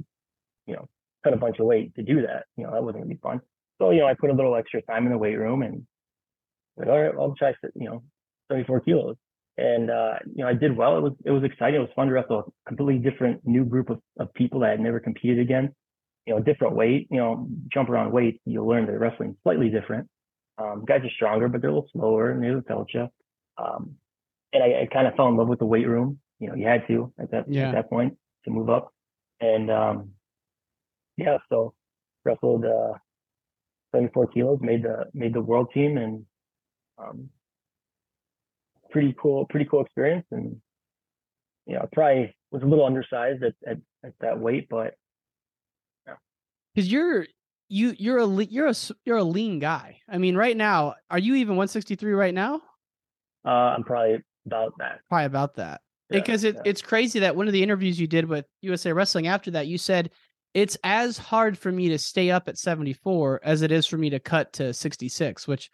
[0.66, 0.88] you know
[1.24, 2.44] cut a bunch of weight to do that.
[2.58, 3.40] You know that wasn't going to be fun.
[3.78, 5.86] So you know I put a little extra time in the weight room and
[6.80, 8.02] like, all right, I'll try you know
[8.50, 9.16] 74 kilos
[9.60, 10.96] and uh, you know I did well.
[10.96, 11.76] It was it was exciting.
[11.76, 14.70] It was fun to wrestle a completely different new group of, of people that I
[14.70, 15.74] had never competed against.
[16.26, 17.08] You know, different weight.
[17.10, 18.40] You know, jump around weight.
[18.46, 20.08] you'll learn that wrestling slightly different.
[20.58, 23.08] Um, guys are stronger, but they're a little slower, and they'll tell you.
[23.58, 23.96] Um,
[24.52, 26.18] and I, I kind of fell in love with the weight room.
[26.38, 27.68] You know, you had to at that Yeah.
[27.68, 28.92] at that point to move up,
[29.40, 30.10] and um,
[31.18, 31.74] yeah, so
[32.24, 32.94] wrestled uh,
[33.92, 36.24] 74 kilos, made the made the world team, and
[37.00, 37.30] um,
[38.90, 40.26] pretty cool, pretty cool experience.
[40.30, 40.60] And
[41.66, 44.94] you know, I probably was a little undersized at at, at that weight, but
[46.06, 46.14] yeah.
[46.74, 47.26] because you're
[47.68, 48.74] you you're a you're a,
[49.04, 50.00] you're a lean guy.
[50.08, 52.60] I mean, right now, are you even 163 right now?
[53.44, 55.00] uh, I'm probably about that.
[55.08, 55.80] Probably about that.
[56.10, 56.62] Yeah, because it, yeah.
[56.64, 59.78] it's crazy that one of the interviews you did with USA Wrestling after that, you
[59.78, 60.10] said
[60.54, 64.10] it's as hard for me to stay up at 74 as it is for me
[64.10, 65.70] to cut to 66, which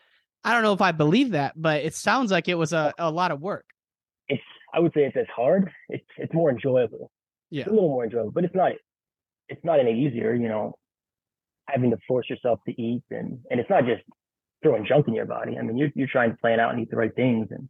[0.46, 3.10] I don't know if I believe that, but it sounds like it was a, a
[3.10, 3.66] lot of work.
[4.28, 4.42] It's
[4.72, 5.72] I would say it's as hard.
[5.88, 7.10] It's it's more enjoyable.
[7.50, 7.62] Yeah.
[7.62, 8.72] It's a little more enjoyable, but it's not
[9.48, 10.34] it's not any easier.
[10.34, 10.74] You know,
[11.66, 14.02] having to force yourself to eat and and it's not just
[14.62, 15.58] throwing junk in your body.
[15.58, 17.68] I mean, you're you're trying to plan out and eat the right things and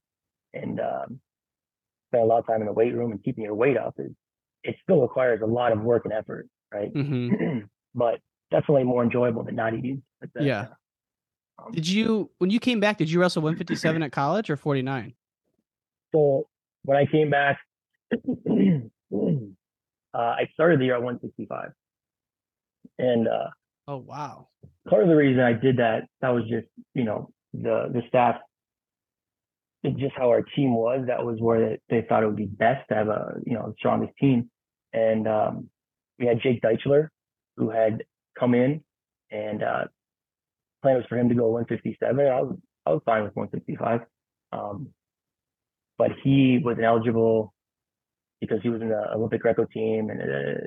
[0.52, 1.20] and um,
[2.10, 3.94] spend a lot of time in the weight room and keeping your weight up.
[3.98, 4.12] Is
[4.64, 6.92] it still requires a lot of work and effort, right?
[6.92, 7.30] hmm
[7.94, 8.20] but
[8.50, 10.02] definitely more enjoyable than not eating.
[10.34, 10.42] That.
[10.42, 10.66] Yeah.
[11.58, 15.14] Um, Did you, when you came back, did you wrestle 157 at college or 49?
[16.14, 16.46] So
[16.84, 17.58] when I came back,
[18.12, 18.26] uh,
[20.14, 21.70] I started the year at 165,
[22.98, 23.48] and uh,
[23.88, 24.48] Oh, wow.
[24.88, 28.36] part of the reason I did that that was just you know the the staff,
[29.82, 31.04] it's just how our team was.
[31.06, 33.68] That was where they, they thought it would be best to have a you know
[33.68, 34.50] the strongest team,
[34.92, 35.68] and um,
[36.18, 37.08] we had Jake Deitchler,
[37.56, 38.04] who had
[38.38, 38.82] come in,
[39.30, 39.84] and uh,
[40.86, 42.26] plan was for him to go 157.
[42.26, 42.56] I was
[42.86, 44.00] I was fine with 165,
[44.52, 44.88] um,
[45.98, 47.52] but he was ineligible
[48.40, 50.66] because he was in the Olympic Greco team, and uh,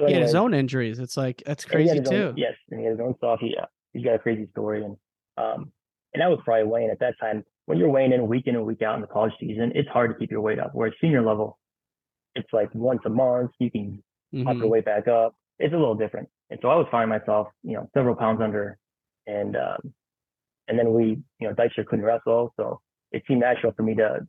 [0.00, 1.00] so He had his own injuries.
[1.00, 2.28] It's like, that's and he had crazy too.
[2.28, 3.40] own- yes, and he had his own stuff.
[3.40, 4.96] He, uh, he's got a crazy story, and
[5.38, 5.72] um,
[6.14, 7.44] and that was probably weighing at that time.
[7.66, 10.12] When you're weighing in week in and week out in the college season, it's hard
[10.12, 10.70] to keep your weight up.
[10.72, 11.58] Whereas senior level,
[12.36, 14.02] it's like once a month you can
[14.44, 14.60] pop Mhm.
[14.60, 15.34] your weight back up.
[15.58, 16.28] it's a little different.
[16.50, 18.78] And so I was finding myself, you know, several pounds under,
[19.28, 19.92] and um,
[20.68, 22.80] and then we, you know, Deitchler couldn't wrestle, so
[23.12, 24.20] it seemed natural for me to,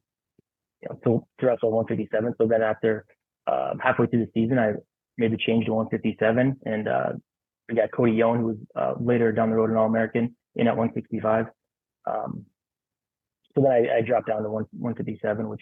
[0.81, 2.35] you know, to, to wrestle 157.
[2.37, 3.05] So then after
[3.47, 4.73] um, halfway through the season, I
[5.17, 7.11] made the change to 157, and uh,
[7.67, 10.67] we got Cody Yohn, who was uh, later down the road an All American, in
[10.67, 11.45] at 165.
[12.05, 12.45] Um,
[13.55, 15.61] so then I, I, dropped down to 1, 157, which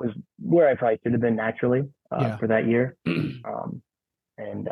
[0.00, 2.36] was where I probably should have been naturally uh, yeah.
[2.38, 2.96] for that year.
[3.44, 3.82] Um,
[4.36, 4.68] and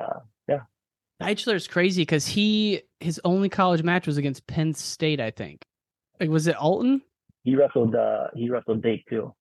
[1.21, 1.29] yeah.
[1.31, 5.65] is crazy because he his only college match was against Penn State, I think.
[6.21, 7.03] Like, was it Alton?
[7.45, 7.95] He wrestled.
[7.95, 9.33] Uh, he wrestled Dake too.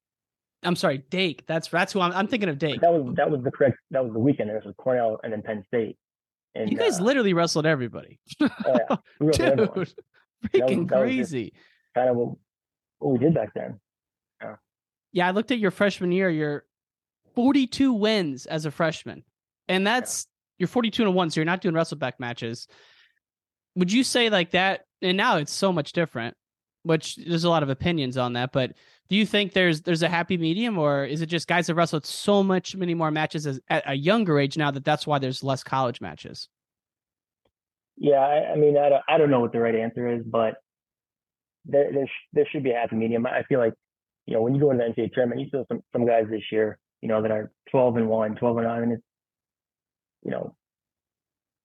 [0.64, 1.46] I'm sorry, Dake.
[1.48, 2.12] That's that's who I'm.
[2.12, 2.82] I'm thinking of Dake.
[2.82, 3.78] That was that was the correct.
[3.92, 4.50] That was the weekend.
[4.50, 5.98] It was Cornell and then Penn State.
[6.56, 8.20] And, you guys uh, literally wrestled everybody.
[8.42, 9.30] oh yeah, Dude,
[10.48, 11.54] freaking that was, crazy.
[11.94, 12.38] That kind of what,
[13.00, 13.80] what we did back then.
[14.42, 14.56] Yeah.
[15.12, 16.30] Yeah, I looked at your freshman year.
[16.30, 16.66] You're
[17.36, 19.24] 42 wins as a freshman,
[19.68, 20.28] and that's.
[20.58, 21.30] You're 42 and one.
[21.30, 22.68] So you're not doing wrestleback matches.
[23.76, 24.86] Would you say like that?
[25.02, 26.36] And now it's so much different.
[26.84, 28.74] Which there's a lot of opinions on that, but
[29.10, 32.06] do you think there's there's a happy medium, or is it just guys have wrestled
[32.06, 35.44] so much many more matches as, at a younger age now that that's why there's
[35.44, 36.50] less college matches?
[37.98, 40.56] Yeah, I, I mean, I don't, I don't know what the right answer is, but
[41.66, 43.26] there there, sh- there should be a happy medium.
[43.26, 43.74] I feel like
[44.26, 46.52] you know when you go into the NCAA tournament, you see some some guys this
[46.52, 49.04] year, you know, that are 12 and one, 12 and nine, and it's
[50.26, 50.56] you know,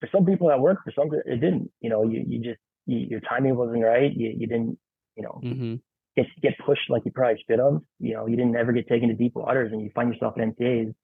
[0.01, 1.71] for some people that worked, for some it didn't.
[1.81, 4.13] You know, you you just you, your timing wasn't right.
[4.15, 4.79] You you didn't
[5.17, 5.75] you know mm-hmm
[6.17, 7.81] get get pushed like you probably should have.
[7.99, 10.53] You know, you didn't ever get taken to deep waters, and you find yourself in
[10.53, 10.95] NCAAs,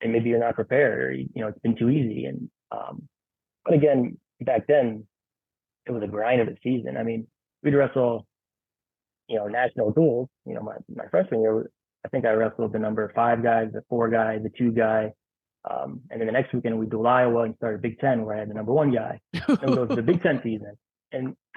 [0.00, 2.26] and maybe you're not prepared, or you know, it's been too easy.
[2.26, 3.08] And um,
[3.64, 5.06] but again, back then,
[5.86, 6.96] it was a grind of a season.
[6.96, 7.26] I mean,
[7.62, 8.26] we'd wrestle,
[9.28, 10.28] you know, national duels.
[10.46, 11.70] You know, my my freshman year,
[12.04, 15.12] I think I wrestled the number five guys, the four guy, the two guy.
[15.68, 18.40] Um, and then the next weekend we dueled Iowa and started Big Ten where I
[18.40, 19.20] had the number one guy.
[19.32, 20.76] and it was the Big Ten season.
[21.12, 21.36] And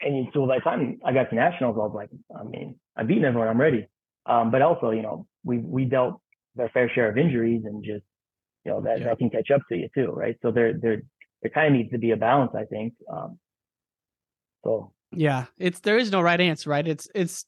[0.00, 3.06] and so by the time I got to nationals, I was like, I mean, I've
[3.06, 3.86] beaten everyone, I'm ready.
[4.26, 6.20] Um, but also, you know, we we dealt
[6.54, 8.04] their fair share of injuries and just,
[8.64, 9.06] you know, that, yeah.
[9.06, 10.36] that can catch up to you too, right?
[10.42, 11.02] So there there
[11.42, 12.94] there kind of needs to be a balance, I think.
[13.10, 13.38] Um,
[14.64, 16.86] so yeah, it's there is no right answer, right?
[16.86, 17.46] It's it's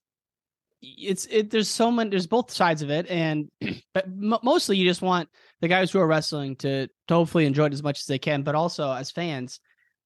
[0.83, 3.51] it's it there's so many there's both sides of it and
[3.95, 5.29] but mostly you just want
[5.61, 8.43] the guys who are wrestling to, to hopefully enjoy it as much as they can
[8.43, 9.61] but also as fans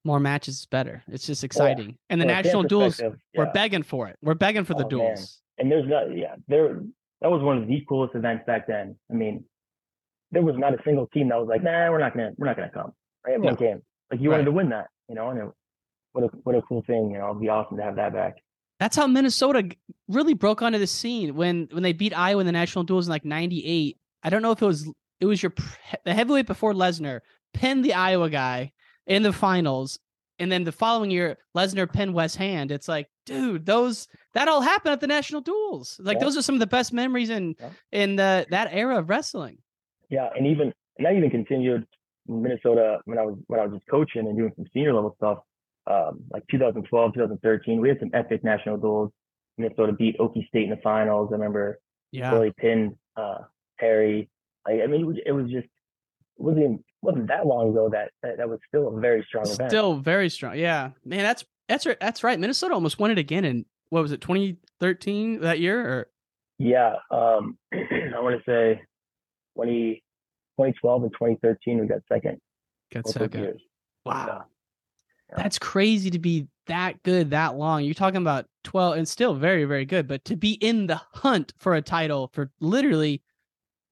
[0.05, 1.03] more matches is better.
[1.09, 1.89] It's just exciting.
[1.89, 1.95] Yeah.
[2.11, 3.11] And the national duels, yeah.
[3.35, 4.17] we're begging for it.
[4.23, 5.41] We're begging for the oh, duels.
[5.59, 5.65] Man.
[5.65, 6.81] And there's not, yeah, there,
[7.21, 8.97] that was one of the coolest events back then.
[9.11, 9.45] I mean,
[10.31, 12.57] there was not a single team that was like, nah, we're not gonna, we're not
[12.57, 12.93] gonna come.
[13.25, 13.35] Right?
[13.35, 13.59] Everyone no.
[13.59, 13.83] came.
[14.11, 14.37] Like you right.
[14.37, 15.49] wanted to win that, you know, and it,
[16.13, 18.37] what a, what a cool thing, you know, it'd be awesome to have that back.
[18.81, 19.71] That's how Minnesota
[20.09, 23.11] really broke onto the scene when, when they beat Iowa in the national duels in
[23.11, 23.97] like 98.
[24.23, 25.53] I don't know if it was, it was your,
[26.05, 27.21] the heavyweight before Lesnar
[27.53, 28.73] pinned the Iowa guy
[29.07, 29.99] in the finals.
[30.39, 32.73] And then the following year, Lesnar pinned Wes Hand.
[32.73, 36.01] It's like, dude, those that all happened at the national duels.
[36.03, 36.25] Like yeah.
[36.25, 37.71] those are some of the best memories in yeah.
[37.93, 39.59] in the, that era of wrestling.
[40.11, 41.87] Yeah, and even and that even continued
[42.29, 45.15] in Minnesota when I was when I was just coaching and doing some senior level
[45.17, 45.39] stuff.
[45.87, 49.11] Um, like 2012, 2013, we had some epic national duels.
[49.59, 51.29] Minnesota beat Okie State in the finals.
[51.31, 51.79] I remember
[52.11, 52.31] yeah.
[52.31, 53.39] Billy pinned uh,
[53.79, 54.29] Perry.
[54.67, 58.11] Like, I mean, it was, it was just it wasn't wasn't that long ago that,
[58.23, 59.71] that, that was still a very strong event.
[59.71, 60.59] Still very strong.
[60.59, 61.99] Yeah, man, that's that's right.
[62.01, 62.39] That's right.
[62.41, 66.07] Minnesota almost won it again in what was it, 2013 that year or?
[66.59, 68.81] Yeah, um, I want to say
[69.57, 70.03] 20,
[70.59, 72.39] 2012 and 2013 we got second.
[72.93, 73.41] Got second.
[73.41, 73.63] Years.
[74.05, 74.45] Wow.
[75.35, 75.43] Yeah.
[75.43, 77.85] That's crazy to be that good that long.
[77.85, 81.53] You're talking about 12 and still very, very good, but to be in the hunt
[81.59, 83.23] for a title for literally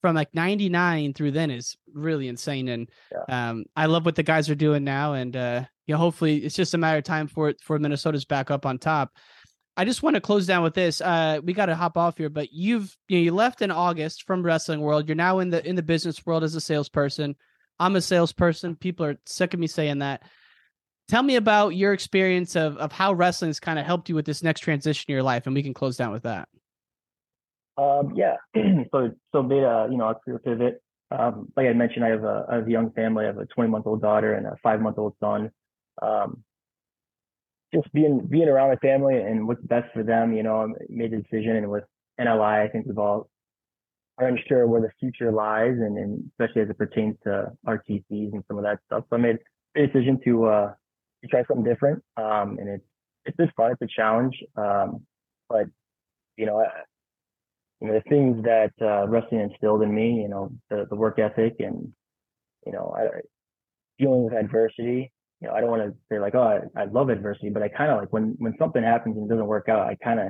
[0.03, 3.51] from like 99 through then is really insane and yeah.
[3.51, 6.75] um, i love what the guys are doing now and uh, yeah hopefully it's just
[6.75, 9.13] a matter of time for for minnesota's back up on top
[9.77, 12.29] i just want to close down with this uh, we got to hop off here
[12.29, 15.67] but you've you know you left in august from wrestling world you're now in the
[15.67, 17.37] in the business world as a salesperson
[17.79, 20.23] i'm a salesperson people are sick of me saying that
[21.09, 24.43] tell me about your experience of of how wrestling's kind of helped you with this
[24.43, 26.49] next transition in your life and we can close down with that
[27.77, 28.37] um, yeah.
[28.93, 30.83] so so made a you know a career pivot.
[31.11, 33.25] Um, like I mentioned, I have a, I have a young family.
[33.25, 35.51] I have a 20 month old daughter and a five month old son.
[36.01, 36.43] Um,
[37.75, 40.35] just being being around my family and what's best for them.
[40.35, 41.85] You know, I made a decision, and with
[42.21, 43.29] NLI, I think we've all
[44.19, 48.45] are unsure where the future lies, and, and especially as it pertains to RTCs and
[48.47, 49.05] some of that stuff.
[49.09, 49.39] So I made
[49.75, 50.75] a decision to uh,
[51.23, 52.03] to try something different.
[52.17, 52.85] Um, and it's
[53.25, 53.73] it's just fun.
[53.73, 54.37] It's a challenge.
[54.57, 55.03] Um,
[55.49, 55.67] but
[56.37, 56.67] you know, I,
[57.81, 61.19] you know, the things that uh, wrestling instilled in me, you know, the, the work
[61.19, 61.93] ethic and
[62.67, 63.21] you know, I,
[63.99, 65.13] dealing with adversity.
[65.41, 66.43] You know, I don't want to say like, oh,
[66.77, 69.35] I, I love adversity, but I kind of like when when something happens and it
[69.35, 70.29] doesn't work out, I kind of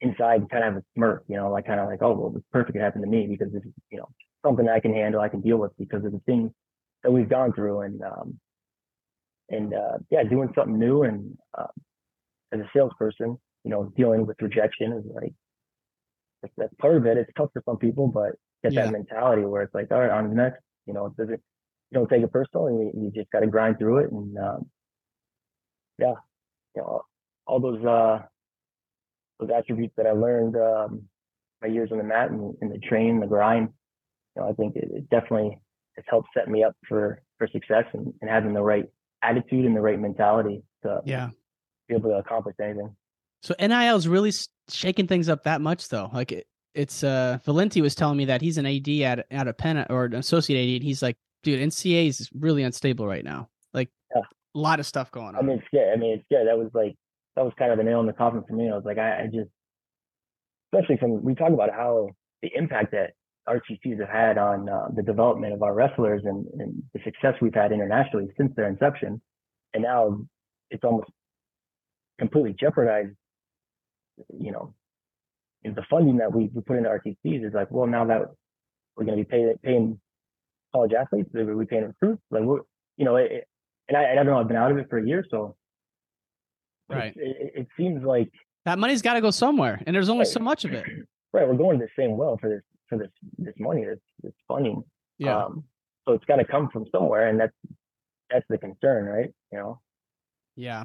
[0.00, 1.24] inside kind of have a smirk.
[1.28, 2.76] You know, like kind of like, oh, well, it's perfect.
[2.76, 4.08] It happened to me because it's you know
[4.44, 6.50] something I can handle, I can deal with because of the things
[7.02, 8.38] that we've gone through, and um,
[9.48, 11.68] and uh, yeah, doing something new and um,
[12.52, 15.32] as a salesperson, you know, dealing with rejection is like
[16.42, 17.16] that's, that's part of it.
[17.16, 18.32] It's tough for some people, but
[18.62, 18.84] get Yeah.
[18.86, 20.60] that mentality where it's like, all right, on to the next.
[20.86, 21.40] You know, it doesn't
[21.90, 22.72] you don't take it personally.
[22.94, 24.70] You, you just got to grind through it, and um,
[25.98, 26.14] yeah,
[26.74, 27.02] you know,
[27.46, 28.20] all those uh,
[29.38, 31.02] those attributes that I learned um,
[31.60, 33.68] my years on the mat and, and the train, the grind.
[34.34, 35.58] You know, I think it, it definitely
[35.96, 38.86] has helped set me up for for success and, and having the right
[39.22, 41.30] attitude and the right mentality to Yeah.
[41.88, 42.94] be able to accomplish anything.
[43.42, 44.32] So NIL is really
[44.68, 46.10] shaking things up that much, though.
[46.12, 49.52] Like it, it's uh, Valenti was telling me that he's an AD at at a
[49.52, 53.48] Penn or an associate AD, and he's like, dude, NCAA is really unstable right now.
[53.74, 54.22] Like Yeah.
[54.54, 55.36] a lot of stuff going on.
[55.36, 55.92] I mean, it's scary.
[55.92, 56.44] I mean, it's scary.
[56.46, 56.94] That was like
[57.36, 58.70] that was kind of the nail in the coffin for me.
[58.70, 59.50] I was like, I, I just,
[60.72, 62.10] especially from we talk about how
[62.42, 63.12] the impact that
[63.48, 67.54] RTCs have had on uh, the development of our wrestlers and, and the success we've
[67.54, 69.20] had internationally since their inception,
[69.74, 70.20] and now
[70.70, 71.10] it's almost
[72.18, 73.16] completely jeopardized.
[74.38, 74.74] You know,
[75.64, 78.22] the funding that we, we put into RTCs is like, well, now that
[78.96, 80.00] we're going to be paying paying
[80.72, 82.22] college athletes, we're we paying recruits?
[82.30, 82.60] Like, we're,
[82.96, 83.48] you know, it,
[83.88, 85.56] and I, I don't know, I've been out of it for a year, so
[86.88, 87.14] Right.
[87.16, 88.30] it, it, it seems like
[88.66, 90.84] That money's got to go somewhere, and there's only so much of it.
[91.32, 92.62] right, we're going to the same well for this
[92.92, 94.84] for this this money, this this funding.
[95.18, 95.44] Yeah.
[95.44, 95.64] Um,
[96.06, 97.52] so it's got to come from somewhere, and that's
[98.30, 99.30] that's the concern, right?
[99.50, 99.80] You know.
[100.56, 100.84] Yeah.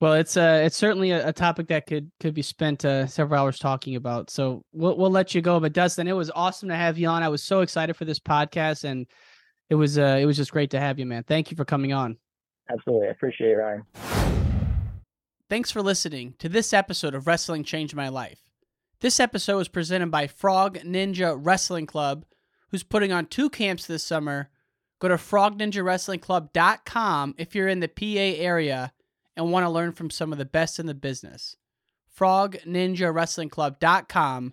[0.00, 3.40] Well, it's uh it's certainly a, a topic that could could be spent uh, several
[3.40, 4.30] hours talking about.
[4.30, 5.60] So we'll we'll let you go.
[5.60, 7.22] But Dustin, it was awesome to have you on.
[7.22, 9.06] I was so excited for this podcast, and
[9.70, 11.22] it was uh it was just great to have you, man.
[11.22, 12.16] Thank you for coming on.
[12.68, 13.84] Absolutely, I appreciate it, Ryan.
[15.48, 18.40] Thanks for listening to this episode of Wrestling Changed My Life.
[19.02, 22.24] This episode was presented by Frog Ninja Wrestling Club,
[22.68, 24.48] who's putting on two camps this summer.
[25.00, 28.92] Go to frogninjawrestlingclub.com if you're in the PA area
[29.36, 31.56] and want to learn from some of the best in the business.
[32.16, 34.52] frogninjawrestlingclub.com.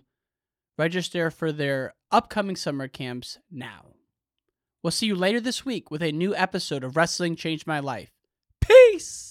[0.76, 3.94] Register for their upcoming summer camps now.
[4.82, 8.10] We'll see you later this week with a new episode of Wrestling Changed My Life.
[8.60, 9.29] Peace!